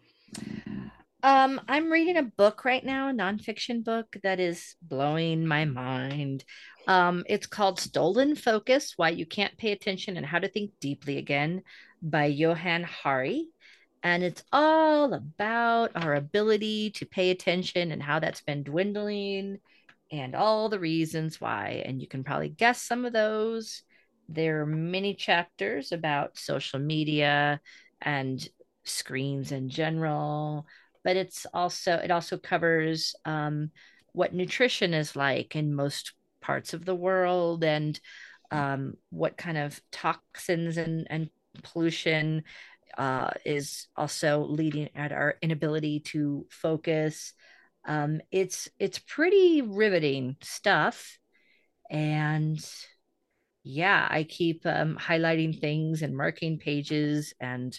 [1.23, 6.43] Um, I'm reading a book right now, a nonfiction book that is blowing my mind.
[6.87, 11.17] Um, it's called Stolen Focus Why You Can't Pay Attention and How to Think Deeply
[11.17, 11.63] Again
[11.99, 13.47] by Johann Hari.
[14.03, 19.57] And it's all about our ability to pay attention and how that's been dwindling
[20.13, 21.81] and all the reasons why.
[21.85, 23.81] And you can probably guess some of those.
[24.29, 27.59] There are many chapters about social media
[27.99, 28.47] and
[28.83, 30.67] screens in general,
[31.03, 33.71] but it's also it also covers um,
[34.11, 37.99] what nutrition is like in most parts of the world and
[38.51, 41.29] um, what kind of toxins and, and
[41.63, 42.43] pollution
[42.99, 47.33] uh, is also leading at our inability to focus
[47.85, 51.17] um, it's it's pretty riveting stuff,
[51.89, 52.63] and
[53.63, 57.77] yeah, I keep um, highlighting things and marking pages, and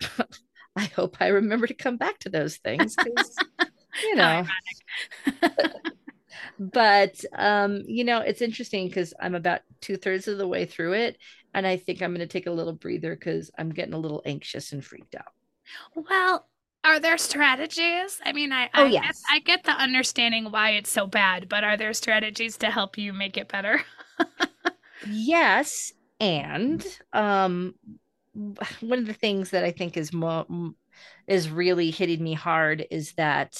[0.76, 2.96] I hope I remember to come back to those things
[4.02, 4.46] you know.
[6.58, 10.94] but um, you know, it's interesting because I'm about two thirds of the way through
[10.94, 11.18] it,
[11.54, 14.22] and I think I'm going to take a little breather because I'm getting a little
[14.24, 15.32] anxious and freaked out.
[15.94, 16.48] Well,
[16.86, 18.20] are there strategies?
[18.24, 19.02] I mean, I oh, I, yes.
[19.02, 22.96] get, I get the understanding why it's so bad, but are there strategies to help
[22.96, 23.82] you make it better?
[25.10, 27.74] yes, and um,
[28.80, 30.46] one of the things that I think is more
[31.26, 33.58] is really hitting me hard is that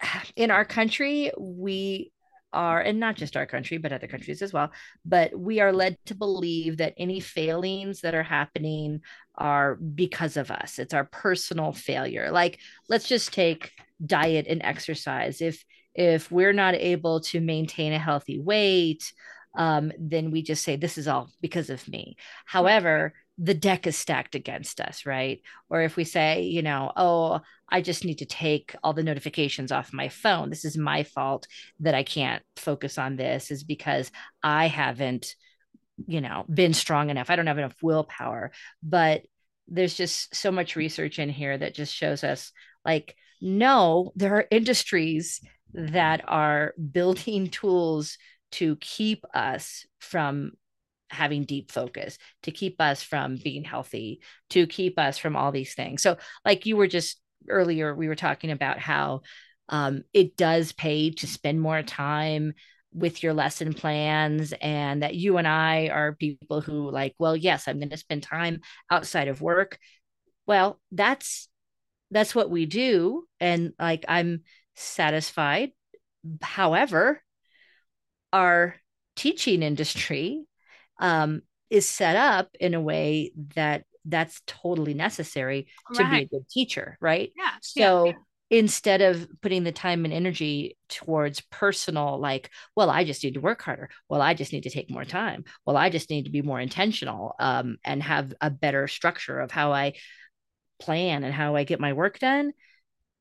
[0.36, 2.12] in our country we
[2.52, 4.70] are, and not just our country, but other countries as well,
[5.04, 9.00] but we are led to believe that any failings that are happening
[9.36, 10.78] are because of us.
[10.78, 12.30] It's our personal failure.
[12.30, 13.72] Like, let's just take
[14.04, 15.40] diet and exercise.
[15.40, 19.12] If if we're not able to maintain a healthy weight,
[19.56, 22.16] um, then we just say this is all because of me.
[22.46, 25.40] However, the deck is stacked against us, right?
[25.70, 29.72] Or if we say, you know, oh, I just need to take all the notifications
[29.72, 30.50] off my phone.
[30.50, 31.46] This is my fault
[31.80, 34.12] that I can't focus on this, is because
[34.42, 35.34] I haven't,
[36.06, 37.30] you know, been strong enough.
[37.30, 38.52] I don't have enough willpower.
[38.82, 39.22] But
[39.68, 42.52] there's just so much research in here that just shows us
[42.84, 45.40] like, no, there are industries
[45.72, 48.18] that are building tools
[48.52, 50.52] to keep us from
[51.10, 55.74] having deep focus, to keep us from being healthy, to keep us from all these
[55.74, 56.02] things.
[56.02, 59.22] So, like you were just earlier, we were talking about how
[59.68, 62.54] um, it does pay to spend more time
[62.92, 67.68] with your lesson plans and that you and I are people who like well yes
[67.68, 69.78] I'm going to spend time outside of work.
[70.46, 71.48] Well that's
[72.10, 74.42] that's what we do and like I'm
[74.74, 75.70] satisfied.
[76.42, 77.22] However
[78.32, 78.74] our
[79.14, 80.44] teaching industry
[81.00, 86.48] um, is set up in a way that that's totally necessary to be a good
[86.50, 87.32] teacher, right?
[87.36, 87.50] Yeah.
[87.74, 87.86] Yeah.
[87.96, 88.12] So Yeah.
[88.52, 93.40] instead of putting the time and energy towards personal, like, well, I just need to
[93.40, 93.90] work harder.
[94.08, 95.44] Well, I just need to take more time.
[95.66, 99.52] Well, I just need to be more intentional um, and have a better structure of
[99.52, 99.94] how I
[100.80, 102.52] plan and how I get my work done.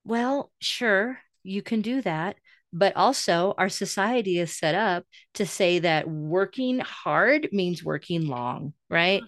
[0.03, 2.37] Well, sure, you can do that.
[2.71, 5.05] But also, our society is set up
[5.35, 9.23] to say that working hard means working long, right?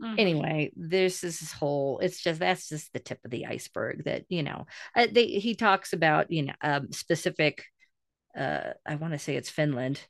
[0.00, 0.18] Mhm.
[0.18, 4.42] Anyway, there's this whole, it's just, that's just the tip of the iceberg that, you
[4.42, 7.64] know, uh, they, he talks about, you know, um, specific,
[8.36, 10.00] uh, I want to say it's Finland,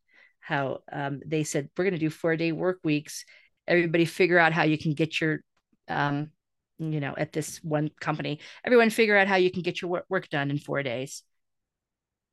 [0.41, 3.25] how um, they said, we're going to do four day work weeks.
[3.67, 5.41] Everybody figure out how you can get your,
[5.89, 6.31] um,
[6.79, 10.29] you know, at this one company, everyone figure out how you can get your work
[10.29, 11.23] done in four days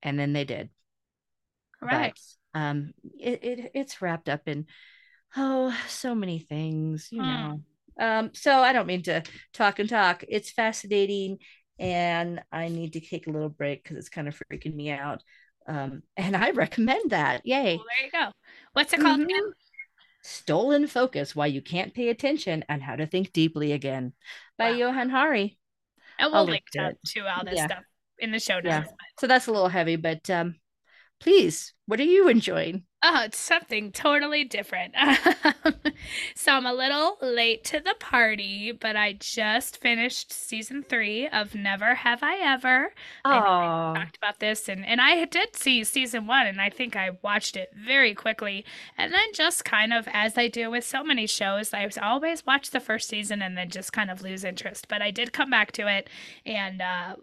[0.04, 0.72] and then they did.
[1.82, 2.14] Right.
[2.14, 2.18] But
[2.54, 4.66] um, it, it it's wrapped up in
[5.38, 7.26] oh so many things, you Hmm.
[7.26, 7.62] know.
[8.00, 9.24] Um, so I don't mean to
[9.54, 10.24] talk and talk.
[10.28, 11.40] It's fascinating,
[11.80, 15.24] and I need to take a little break because it's kind of freaking me out.
[15.68, 17.46] Um, and I recommend that.
[17.46, 17.76] Yay!
[17.78, 18.32] Well, there you go.
[18.74, 19.42] What's it called again?
[19.42, 19.54] Mhm.
[20.24, 24.14] Stolen Focus: Why You Can't Pay Attention and How to Think Deeply Again
[24.58, 24.78] by Wow.
[24.78, 25.60] Johann Hari.
[26.20, 27.64] And I'll we'll link link to to, to all this Yeah.
[27.64, 27.84] stuff
[28.24, 28.86] in the show Yeah.
[28.86, 28.92] notes.
[29.20, 30.56] So that's a little heavy, but um,
[31.20, 32.86] please, what are you enjoying?
[33.06, 34.96] Oh, it's something totally different.
[36.36, 41.54] so I'm a little late to the party, but I just finished season three of
[41.54, 42.94] Never Have I Ever.
[43.30, 46.96] I Oh, talked about this and and I did see season 1 and I think
[46.96, 48.66] I watched it very quickly
[48.98, 52.72] and then just kind of as I do with so many shows I always watch
[52.72, 55.72] the first season and then just kind of lose interest but I did come back
[55.74, 56.10] to it
[56.46, 57.18] and uh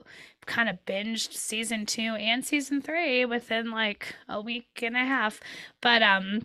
[0.51, 5.41] kind of binged season 2 and season 3 within like a week and a half.
[5.81, 6.43] But um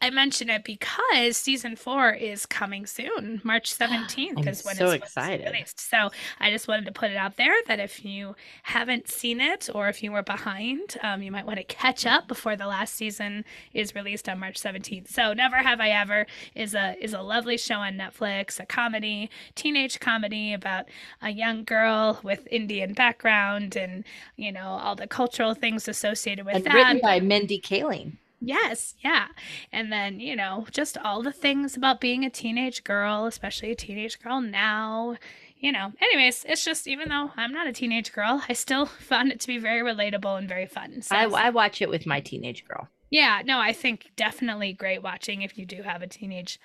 [0.00, 3.40] I mention it because season four is coming soon.
[3.44, 5.46] March 17th I'm is when so it's supposed to be excited.
[5.52, 5.80] released.
[5.80, 8.34] So I just wanted to put it out there that if you
[8.64, 12.28] haven't seen it or if you were behind, um, you might want to catch up
[12.28, 15.08] before the last season is released on March 17th.
[15.08, 19.30] So Never Have I Ever is a is a lovely show on Netflix, a comedy,
[19.54, 20.86] teenage comedy about
[21.22, 24.04] a young girl with Indian background and
[24.36, 26.74] you know all the cultural things associated with and that.
[26.74, 28.12] written by Mindy Kaling.
[28.40, 29.26] Yes, yeah.
[29.70, 33.74] And then, you know, just all the things about being a teenage girl, especially a
[33.74, 35.16] teenage girl now.
[35.58, 39.30] You know, anyways, it's just, even though I'm not a teenage girl, I still found
[39.30, 41.02] it to be very relatable and very fun.
[41.02, 42.88] So, I, I watch it with my teenage girl.
[43.10, 46.58] yeah, no, I think definitely great watching if you do have a teenage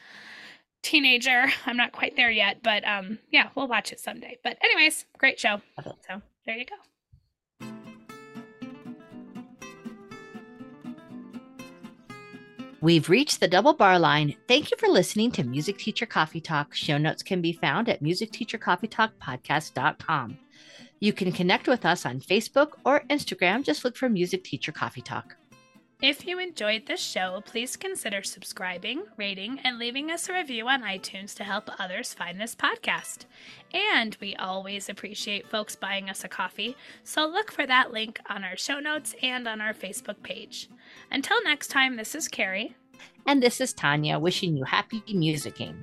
[0.82, 1.47] teenager.
[1.65, 4.38] I'm not quite there yet, but um, yeah, we'll watch it someday.
[4.43, 5.61] But, anyways, great show.
[6.07, 6.76] So, there you go.
[12.86, 14.36] We've reached the double bar line.
[14.47, 16.75] Thank you for listening to Music Teacher Coffee Talk.
[16.75, 20.38] Show notes can be found at musicteachercoffeetalkpodcast.com.
[20.99, 23.63] You can connect with us on Facebook or Instagram.
[23.63, 25.36] Just look for Music Teacher Coffee Talk.
[26.08, 30.84] If you enjoyed this show, please consider subscribing, rating, and leaving us a review on
[30.84, 33.26] iTunes to help others find this podcast.
[33.74, 38.43] And we always appreciate folks buying us a coffee, so look for that link on
[38.43, 40.70] our show notes and on our Facebook page.
[41.10, 42.76] Until next time, this is Carrie.
[43.26, 45.74] And this is Tanya wishing you happy musicking.